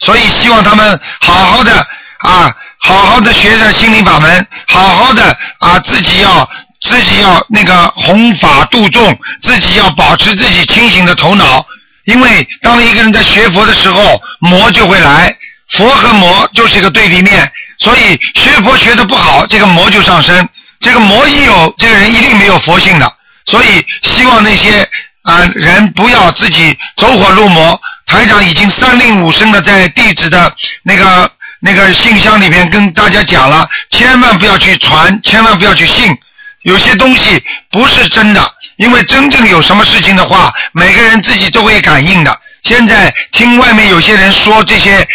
[0.00, 1.86] 所以希望他们好好的
[2.18, 6.48] 啊，好好的学着心灵法门，好好的啊，自己要
[6.82, 11.64] 自己要那个弘法度众，自己要保持自己清醒的头脑。
[12.04, 15.36] 因为当一个人在学佛的时候，魔就会来，
[15.72, 20.48] 佛和魔就是一个对立面，所以学佛学的不好，这个魔就上升。
[20.80, 23.12] 这个魔一有，这个人一定没有佛性的。
[23.46, 24.88] 所以希望那些
[25.22, 27.80] 啊人不要自己走火入魔。
[28.08, 30.52] 台长已经三令五申的在地址的
[30.82, 31.30] 那个
[31.60, 36.16] 那个信箱里面跟大家讲了，千万不要去传，千万不要去信，
[36.62, 38.42] 有些东西不是真的，
[38.76, 42.40] 因为真正有什么事情的话，每个人自己都会感应的。
[42.62, 45.06] 现在听外面有些人说这些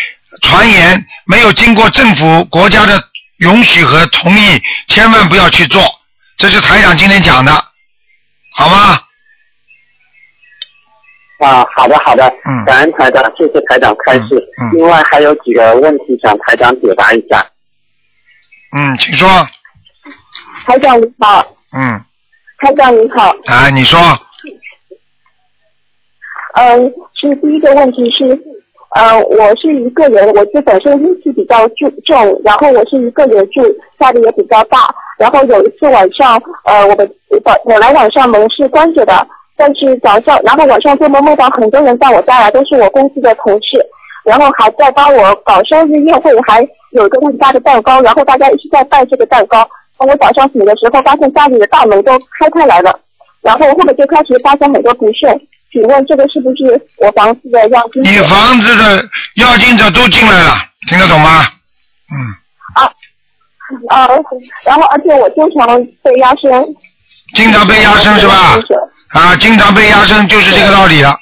[0.43, 3.01] 传言没有经过政府国家的
[3.37, 5.83] 允许和同意，千万不要去做。
[6.37, 7.51] 这是台长今天讲的，
[8.53, 8.99] 好吗？
[11.43, 14.35] 啊，好的好的，嗯感恩台长，谢谢台长开示。
[14.61, 17.45] 嗯嗯另外还有几个问题想台长解答一下。
[18.75, 19.27] 嗯，请说。
[20.65, 21.99] 台长你好，嗯，
[22.59, 23.99] 台长你好，啊，你说。
[26.55, 28.39] 嗯，是第一个问题是，
[28.95, 33.61] 呃，我是一个人，我是本身阴气比较重重，然后我是一个人住，
[33.99, 37.07] 家里也比较大，然后有一次晚上，呃，我的
[37.43, 43.85] 本本来晚上门是关着的，但是早上，然后晚上做梦梦到很多人到我家来，都是我公司的同事，
[44.25, 49.67] 然后还在帮我搞生日宴会，还有一个很大的蛋糕，然后大家一直在拜这个蛋糕。
[49.97, 52.99] 当我早上醒的时候，发现家里的大门都开开来了，
[53.41, 55.39] 然后后面就开始发生很多不顺。
[55.71, 58.03] 请问这个是不是我房子的要金？
[58.03, 59.03] 你房子的
[59.35, 60.49] 要金者都进来了，
[60.89, 61.45] 听得懂吗？
[62.11, 62.17] 嗯，
[63.87, 64.07] 啊，
[64.65, 66.51] 然后而且我经常被压身。
[67.33, 68.59] 经常被压身是吧？
[69.13, 71.15] 啊，经常被压身就是这个道理了，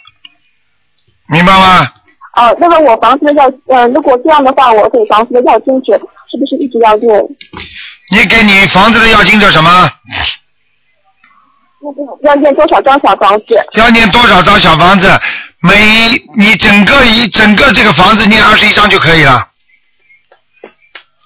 [1.28, 1.88] 明白吗？
[2.34, 5.94] 哦、那么我房子的要，呃，如果这样的话，我给房子的要经者
[6.32, 7.14] 是不是一直要念？
[8.10, 9.92] 你给你房子的要经者什么？
[12.24, 13.62] 要念多少张小房子？
[13.74, 15.10] 要念多少张小房子？
[15.60, 15.76] 每
[16.38, 19.46] 你整个一整个这个房子念二十一张就可以了。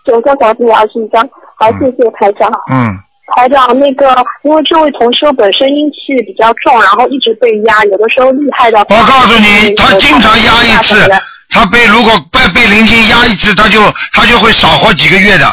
[0.04, 1.30] 整个房子念二十一张。
[1.58, 2.52] 好，谢谢台长。
[2.72, 2.98] 嗯，
[3.34, 8.80] 台长，那个因为这位同修本身阴气比较重，然后一直被压，有的时候厉害的。
[8.90, 11.10] 我告诉你，他经常压一次，
[11.50, 13.82] 他被如果被被灵性压一次，他就
[14.14, 15.46] 他就会少活几个月的。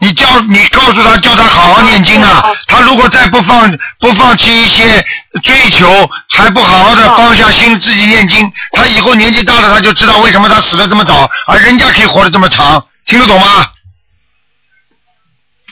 [0.00, 2.44] 你叫你告诉他，叫他好好念经啊！
[2.68, 5.04] 他如果再不放不放弃一些
[5.42, 13.66] 追求，还不好好的放下心自己念经，他以后年纪大了，他就知道为什么他死的这么早，而人家可以活得这么长，听得懂吗？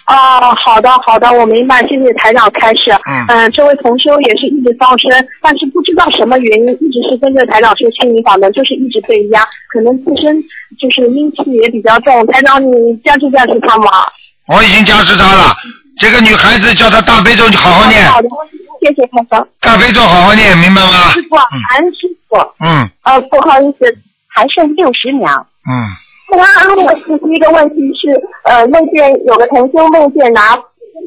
[0.07, 2.92] 哦，好的好的，我明白，谢谢台长开始。
[3.07, 5.11] 嗯嗯，这位同修也是一直放生，
[5.42, 10.40] 但是不知道什么原因，一直是跟着台长修心灵法门，就是一直被压，可能自身
[10.78, 12.26] 就是阴气也比较重。
[12.28, 13.90] 台长，你加持加持他吗？
[14.46, 15.52] 我已经加持他了，
[15.98, 18.28] 这个女孩子叫她大悲咒，你好好念，好的，
[18.80, 19.48] 谢谢台长。
[19.61, 20.88] 大悲咒好好念，明白吗？
[21.12, 23.98] 师傅，韩师傅，嗯呃，不好意思，
[24.28, 25.44] 还剩六十秒。
[25.68, 25.74] 嗯，
[26.29, 30.59] 那我第一个问题是，呃，梦见有个同修梦见拿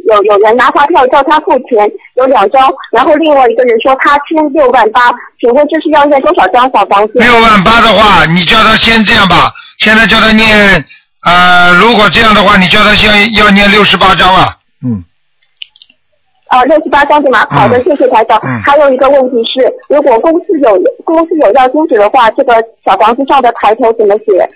[0.06, 7.14] 有有人拿发票叫他付钱，有两张，然后另外一个人说他欠六万八，请问这是要念多少张小房子？
[7.16, 10.48] 六万八的话，你叫他先这样吧，现在叫他念，
[11.26, 14.56] 呃，如果这样的话，你叫他先要念六十八张啊，
[14.86, 15.04] 嗯，
[16.50, 17.46] 呃，六十八张对吗？
[17.50, 18.40] 好的，嗯谢谢台长。
[18.42, 22.54] 嗯还有一个问题是，如果公司有公司有要金纸的话，这个
[22.86, 24.50] 小房子上的抬头怎么写？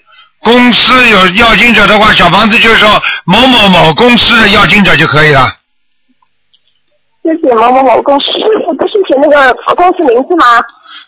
[0.43, 5.55] 公司有要经者的话，小房子就是说某某某公司的要经者就可以了。
[7.23, 8.25] 就写某某某公司，
[8.77, 10.61] 不是写那个公司名字吗？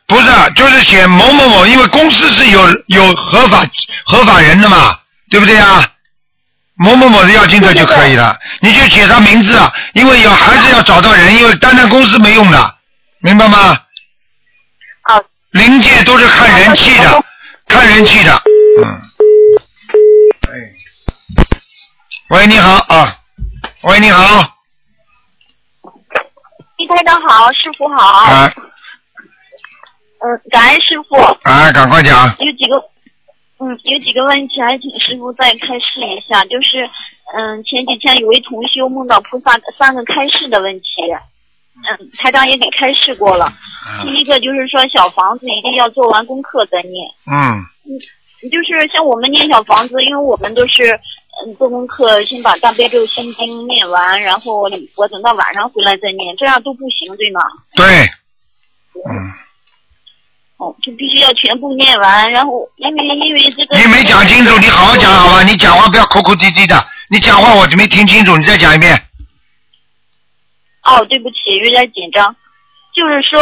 [0.08, 3.66] 不是，就是写某某某，因为公司是有有合法
[4.06, 4.98] 合法人的嘛，
[5.30, 5.86] 对不对啊？
[6.78, 12.76] 某某某的要经者就可以了，你就写他名字，啊，因为有还是要找到人，因为单单公司没用的，
[13.20, 13.78] 明白吗？
[15.02, 15.22] 啊。
[15.52, 17.24] 灵界都是看人气的，
[17.68, 18.42] 看人气的，
[18.84, 19.02] 嗯。
[20.48, 20.50] 哎，
[22.36, 23.18] 喂，你好啊，
[23.84, 24.22] 喂，你好，
[26.76, 27.96] 一台长好，师傅好。
[27.96, 28.52] 啊
[30.20, 31.16] 嗯，感恩师傅。
[31.50, 32.76] 啊，赶快讲，有几个，
[33.60, 36.44] 嗯，有几个问题还请师傅再开示一下。
[36.44, 36.84] 就是，
[37.38, 40.86] 嗯，前几天有位同修梦到菩萨三个开示的问题，
[41.88, 43.48] 嗯，台长也给开示过了。
[44.04, 47.64] 第一个就是说小房子一定要做完功课再念，嗯
[48.52, 51.00] 就是像我们念小房子，因为我们都是
[51.44, 57.42] 嗯做功课，先把大悲咒心经念完，然后我等到晚上回来再念，这样都不行，对吗？
[57.76, 57.86] 对，
[59.06, 59.12] 嗯。
[60.58, 65.44] 哦，就必须要全部念完，然后因为因为这个你没讲清楚，你好好讲好吧？
[65.44, 68.96] 你讲话不要口口滴滴的，你讲话我就没听清楚，你再讲一遍。
[70.84, 72.34] 哦，对不起，有点紧张。
[72.96, 73.42] 就是说，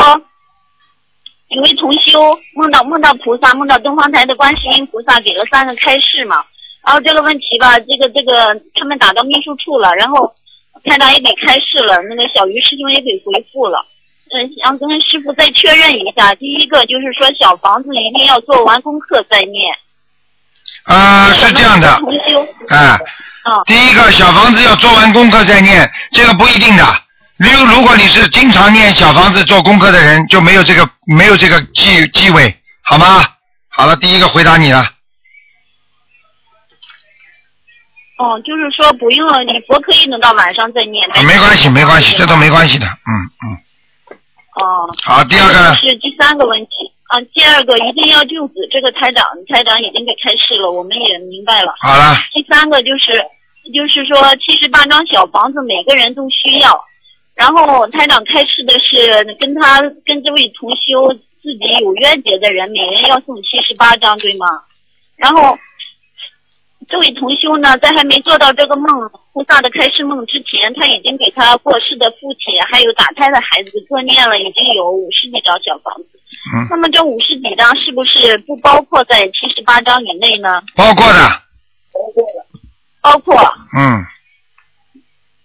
[1.50, 2.20] 有位同修
[2.56, 6.44] 梦到梦到菩萨，梦到东方台的观世音菩萨给了三个开示嘛。
[6.86, 10.34] 然后这个问题吧，这个这个他们打到秘书处了，然后
[10.84, 13.86] 台长也给开示了，那个小鱼师兄也给回复了。
[14.34, 19.74] 嗯，想跟师傅再确认一下，第一个就是说小房子一定要做完功课再念。
[20.86, 22.98] 啊、是这样的，重修，哎、
[23.46, 26.84] 嗯，第一个小房子要做完功课再念，这个不一定的。
[27.38, 33.26] 如如果你是经常念小房子做功课的人，就没有这个没有这个忌忌讳，好吗？
[33.70, 34.84] 好了，第一个回答你了。
[38.16, 41.04] 哦，就是说不用了，你佛可以等到晚上再念。
[41.10, 42.86] 啊没关系，没关系，这都没关系的。
[42.86, 43.12] 嗯
[43.42, 43.58] 嗯。
[44.56, 44.88] 哦。
[45.04, 45.76] 好，第二个呢？
[45.76, 46.70] 是第三个问题
[47.10, 51.74] 啊，第二个一定要救子，这个台长台长已经给开示了，我们也明白了。
[51.82, 52.14] 好了。
[52.32, 53.18] 第三个就是
[53.74, 56.80] 就是说七十八张小房子每个人都需要，
[57.34, 61.12] 然后台长开示的是跟他跟这位同修
[61.42, 64.46] 自己有冤结的人，每人要送七十八张，对吗？
[65.18, 65.58] 然后。
[66.90, 68.88] 这位同修呢，在还没做到这个梦
[69.32, 76.20] 菩萨的开示梦之前，他已经给他过世的父亲还有打胎的孩子各念了已经有五十几张小房子。
[76.54, 76.68] 嗯。
[76.70, 80.62] 那么这五十几张是不是不包括在七十八张以内呢？
[80.76, 81.20] 包括的。
[81.94, 82.24] 包括。
[83.02, 83.36] 包括
[83.78, 84.04] 嗯。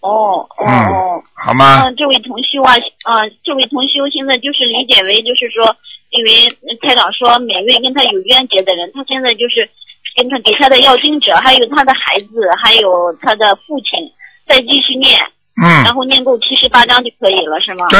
[0.01, 1.23] 哦哦哦。
[1.35, 1.85] 好吗？
[1.85, 5.77] 嗯，这位同修啊，嗯、这位同修现在就是理解为就是说，
[6.11, 6.49] 因为
[6.83, 9.69] 台长说每位跟他有冤结的人，他现在就是。
[10.17, 14.11] 跟他给他的要经者，还有他的孩子，还有他的父亲，
[14.47, 15.21] 再继续念，
[15.63, 17.87] 嗯，然后念够七十八章就可以了，是吗？
[17.91, 17.99] 对，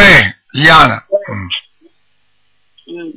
[0.61, 1.33] 一样的，嗯。
[2.91, 3.13] 嗯，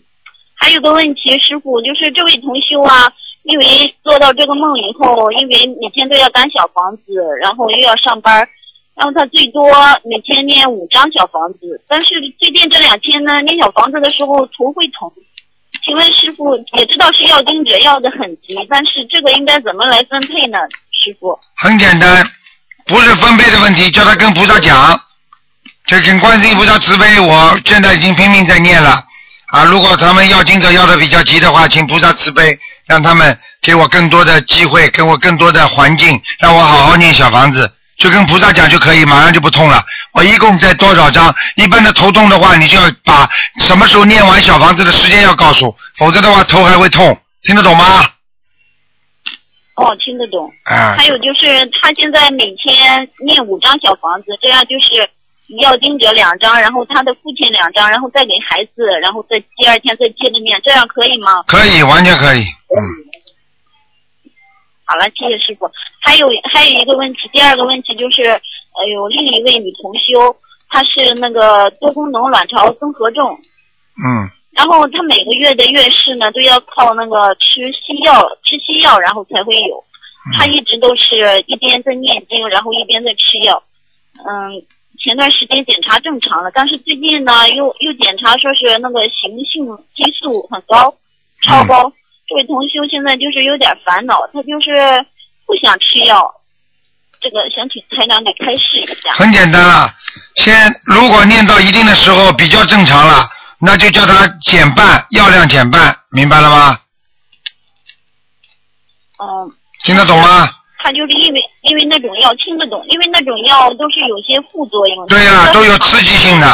[0.54, 3.12] 还有个问题，师傅，就是这位同修啊，
[3.44, 7.04] 因为做到这个梦以后，因为每天都要赶小房子，
[7.40, 8.46] 然后又要上班，
[8.94, 9.64] 然后他最多
[10.04, 15.10] 每天念五张小房子，但是最近这两天呢，念小房子的时候头会疼。
[15.84, 20.58] 请问师傅也知道是要经者要的很急，但是这个应该怎么来分配呢？
[20.92, 21.38] 师傅？
[21.58, 22.26] 很简单，
[22.86, 25.00] 不是分配的问题，叫他跟菩萨讲，
[25.88, 27.20] 就跟观世音菩萨慈悲。
[27.20, 29.04] 我现在已经拼命在念了
[29.48, 29.64] 啊！
[29.66, 39.86] 如果他们要经者要的比较急的话，请菩萨慈悲，让他们给我更多的机会，给我更多的环境，让我好好念小房子，就跟菩萨讲就可以，马上就不痛了。
[40.14, 41.34] 我一共在多少张？
[41.56, 43.30] 一般的头痛的话，你就要把
[43.60, 48.10] 什么时候念完小房子的时间要告诉，否则的话头还会痛，听得懂吗？
[49.76, 50.52] 哦，听得懂。
[50.66, 55.08] 啊还有就是他现在每天念五张小房子，这样就是
[55.62, 61.44] 要盯着两张，然后他的父亲两张，然后再给孩子，然后再第二天再接着念，这样可以吗？
[61.46, 62.42] 可以，完全可以。
[62.42, 62.82] 嗯，
[64.92, 65.72] 好了，谢谢师傅。
[66.02, 70.36] 还有还有一个问题，第二个问题就是，呃，有另一位女同修，
[70.68, 79.82] 她是那个多功能卵巢综合症，嗯，然后她每个月的月事呢都要靠那个吃西药，吃西药然后才会有。
[80.36, 83.64] 她一直都是一边在念经，然后一边在吃药。
[84.28, 84.62] 嗯，
[85.00, 89.66] 前段时间检查正常了，但是最近呢又又检查说是那个雄性
[89.96, 90.94] 激素很高，
[91.44, 91.94] 超高。
[92.32, 94.72] 这位同修现在就是有点烦恼，他就是
[95.46, 96.34] 不想吃药，
[97.20, 99.12] 这个想请台长给开示一下。
[99.16, 99.94] 很简单了。
[100.38, 103.30] 先如果念到一定的时候比较正常了，
[103.60, 106.80] 那就叫他减半，药量减半，明白了吗？
[109.20, 109.52] 嗯，
[109.84, 110.50] 听得懂吗？
[110.78, 115.08] 他就是因为因为那种药听得懂，因为那种药都是有些副作用的。
[115.08, 116.48] 对呀、都有刺激性的，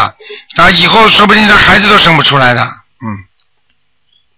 [0.58, 2.68] 啊，以后说不定这孩子都生不出来的。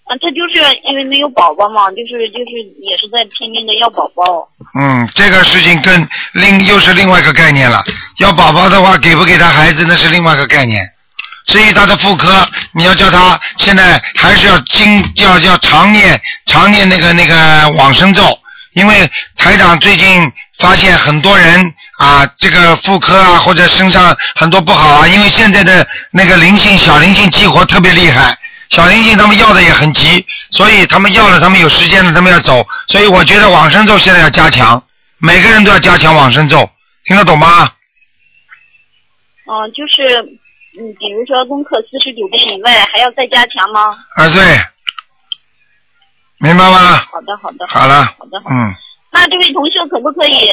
[0.10, 0.58] 啊，他就是
[0.90, 4.50] 因为没有宝宝嘛，就是就是也是在拼命的要宝宝。
[4.74, 7.84] 嗯，这个事情跟另又是另外一个概念了。
[8.18, 10.84] 要宝宝的话，给不给他孩子那是另外一个概念。
[11.46, 18.38] 至于他的妇科，你要叫他现在还是要经要要常念常念那个那个往生咒，
[18.74, 19.08] 因为
[19.38, 28.38] 台长最近发现很多人啊，这个妇科啊或者身上很多不好啊，因为现在的那个灵性小灵性激活特别厉害，
[28.70, 34.82] 小灵性他们要的也很急，所以他们要了，他们有时间了，他们要走，所以我觉得往生咒现在要加强，
[35.18, 36.70] 每个人都要加强往生咒，
[37.06, 37.74] 听得懂吗？
[39.52, 40.22] 嗯、就是
[40.78, 43.90] 嗯，比如说功课四十九遍以外，还要再加强吗？
[44.16, 44.62] 啊，对，
[46.38, 46.98] 明白吗？
[47.12, 47.66] 好的，好的。
[47.68, 48.38] 好了好的。
[48.52, 48.76] 嗯，
[49.12, 50.48] 那这位同学可不可以，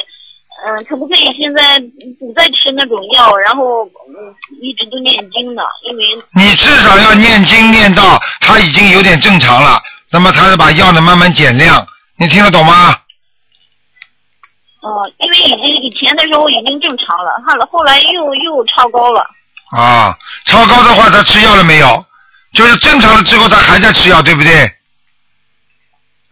[0.65, 1.79] 嗯、可不可以现在
[2.19, 5.63] 不再吃那种药，然后嗯一直都念经呢？
[5.85, 6.05] 因为
[6.35, 9.81] 你至少要念经念到他已经有点正常了，
[10.11, 11.87] 那么他就把药呢慢慢减量，
[12.17, 12.99] 你听得懂吗？
[14.81, 19.21] 呃，因为已经以前的时候已经正常了，后来后来又又超高了。
[19.77, 22.05] 啊，超高的话他吃药了没有？
[22.55, 24.53] 就是正常了之后他还在吃药，对不对？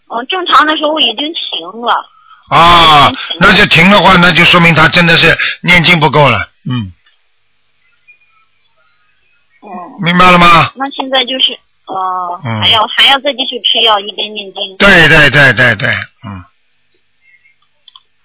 [0.08, 1.94] 嗯、正常的时候已经停了。
[2.48, 6.92] 啊，那就停的话，那就说明他真的是念经不够了，嗯，
[9.62, 9.68] 嗯，
[10.02, 10.70] 明白了吗？
[10.76, 14.76] 那现在就是呃，嗯还要还要再继续吃药，一边念经。
[14.76, 15.88] 对对对对对，
[16.24, 16.44] 嗯，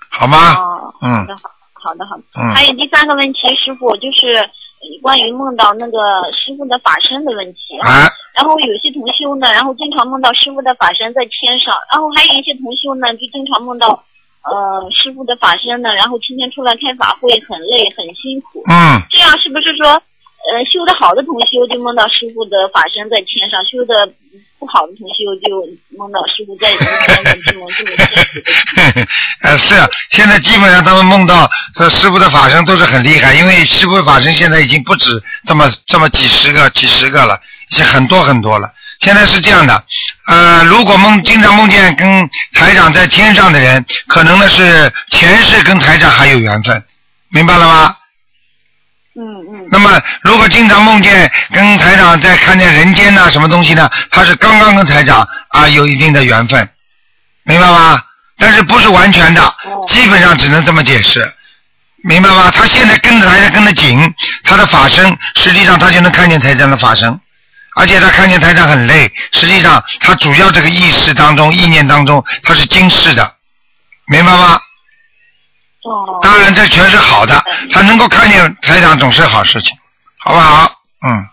[0.09, 0.53] 好吗？
[0.55, 2.24] 哦，嗯好的，好好的，好的。
[2.36, 5.97] 嗯还有第三个问题，师傅就是呃关于梦到那个
[6.34, 7.80] 师傅的法身的问题。
[7.82, 14.03] 啊，然后有些同修呢，然后经常梦到师傅的法身在天上，然后还有一些同修呢，就经常梦到
[14.43, 18.63] 呃师傅的法身呢，然后天天出来开法会，很累很辛苦。
[18.69, 24.07] 嗯，这样是不是说，呃，修的好的同修就梦到师傅的法身在天上，修的
[24.57, 25.67] 不好的同修就
[25.97, 27.91] 梦到师傅在人间的这种这种辛苦
[28.95, 29.07] 的？
[29.43, 29.75] 呃，是，
[30.11, 37.39] 现在基本上他们梦到这师傅的法身都是很厉害，因为师傅法身现在已经不止这么这么几十个、几十个了，
[37.71, 38.71] 已经很多很多了。
[39.00, 39.84] 现在是这样的，
[40.28, 46.84] 呃，如果梦经常梦见跟台长在天上的人，可能呢是前世跟台长还有缘分，
[47.30, 47.95] 明白了吗？
[49.16, 53.89] 嗯嗯那么，如果经常梦见跟台长在看见人间呐、什么东西呢？
[54.12, 56.70] 他是刚刚跟台长啊有一定的缘分，
[57.43, 58.02] 明白吗？
[58.38, 59.41] 但是不是完全的，
[59.88, 61.34] 基本上只能这么解释，
[62.04, 62.52] 明白吗？
[62.56, 67.20] 他现在跟着台长跟得紧，他的法身实际上他就能看见台长的法身，
[67.80, 73.36] 而且他看见台长很累，实际上他主要这个意识当中、意念当中他是惊世的，
[74.11, 74.59] 明白吗？
[75.84, 76.19] 哦。
[76.21, 79.77] 当然，这全是好的，他能够看见台长总是好事情，
[80.17, 80.69] 好不好？
[81.07, 81.25] 嗯，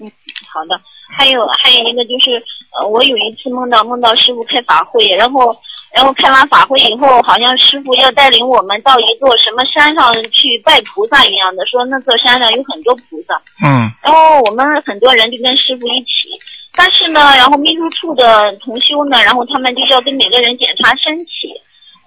[0.00, 0.12] 嗯，
[0.52, 0.78] 好的。
[1.16, 2.42] 还有还有一个就是，
[2.78, 5.56] 呃，我有一次梦到梦到师傅开法会，然后
[5.94, 13.88] 然后开完法会以后，好像师傅要带领我们到一座什么山上去拜菩萨一样的，说那座山上有很多菩萨，嗯。
[14.02, 16.28] 然后我们很多人就跟师傅一起，
[16.74, 21.54] 但是呢，然后秘书处的同修呢，然后他们就要跟每个人检查身体，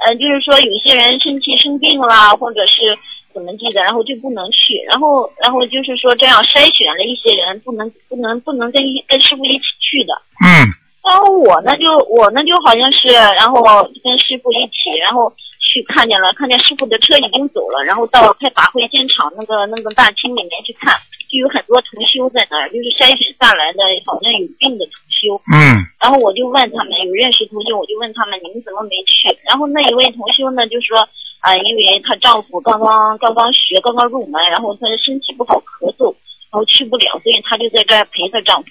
[0.06, 2.98] 呃，就是说有些人身体生病啦，或者是
[3.34, 10.14] 怎么地的，然后就不能去，然后然后就是说这样筛选了一些人，不能不能不能跟一跟师傅一起去的。
[10.44, 10.68] 嗯
[11.10, 13.62] 然后我呢就我呢就好像是，然后
[14.04, 15.32] 跟师傅一起，然后
[15.62, 20.94] 去看见了，看见师傅的车已经走了，然后到开法会现场那个那个大厅里面去看，
[21.30, 25.42] 就有很多同修在那儿，就是筛选下来的，好像有病的同修。
[25.54, 29.32] 嗯然后我就问他们，有认识同修，我就问他们你们怎么没去？
[29.48, 31.08] 然后那一位同修呢，就说
[31.40, 36.12] 啊、因为她丈夫刚刚刚刚学，刚刚入门，然后她的身体不好咳嗽，
[36.52, 38.70] 然后去不了，所以她就在这儿陪她丈夫。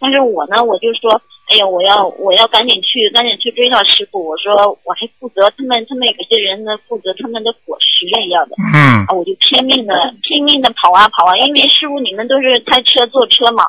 [0.00, 4.22] 但是我呢，我就说，哎呀，我要我要赶紧去，赶紧去追到师傅。
[4.22, 4.52] 我说
[4.84, 8.54] 我还负责他们他们有些人呢负责他们的伙食一样的。
[8.60, 13.64] 嗯啊，我就拼命的拼命的跑啊跑啊，因为师傅你们都是开车坐车嘛，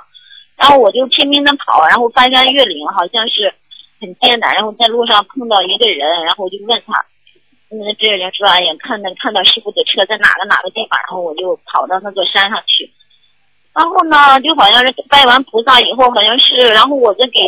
[0.57, 3.53] 然后我就拼命的跑，然后翻山越岭，好像是
[4.01, 6.99] 很艰难，然后在路上碰到一个人，然后我就问他，
[7.71, 12.91] 嗯，这个人说，哎呀，看到看到师傅的车在哪个哪个地方，然后我就跑到那座山上去，
[13.73, 17.39] 然后呢，就好像是拜完菩萨以后，好像是，然后我再给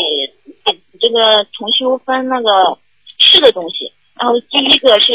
[0.63, 2.77] 给这个同修分那个
[3.19, 5.13] 吃的东西，然后第一个是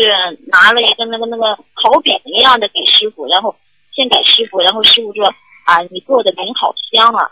[0.49, 3.55] 拿了一个那个那个烤饼一样的给师傅，然后
[3.95, 5.27] 先给师傅，然后师傅说
[5.65, 7.25] 啊，你做的饼好香啊，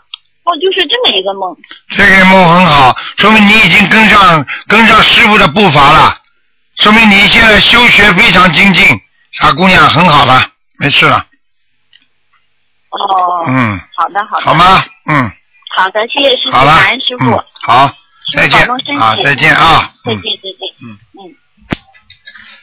[0.45, 1.55] 哦，就是这么一个梦。
[1.89, 6.17] 这个梦很好，说明你已经跟上跟上师傅的步伐了，
[6.77, 8.83] 说明你现在修学非常精进，
[9.33, 10.41] 傻姑娘很好了，
[10.79, 11.25] 没事了，
[12.89, 14.83] 哦，嗯，好的好的，好吗？
[15.07, 15.31] 嗯，
[15.75, 17.91] 好的，谢谢师傅，感恩师，傅，嗯，好，
[18.33, 20.21] 再见傅保重身体，啊，再见啊，嗯再见。
[20.37, 21.35] 再见，嗯嗯。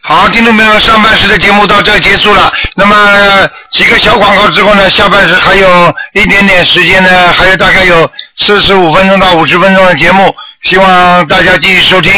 [0.05, 2.53] 好，听众朋友们，上半时的节目到这结束了。
[2.75, 12.12] 那么呃几个小广告之后呢，下半时还有一点点时间呢，还有大概有四十五分钟到五十分钟的节目，希望大家继续收听。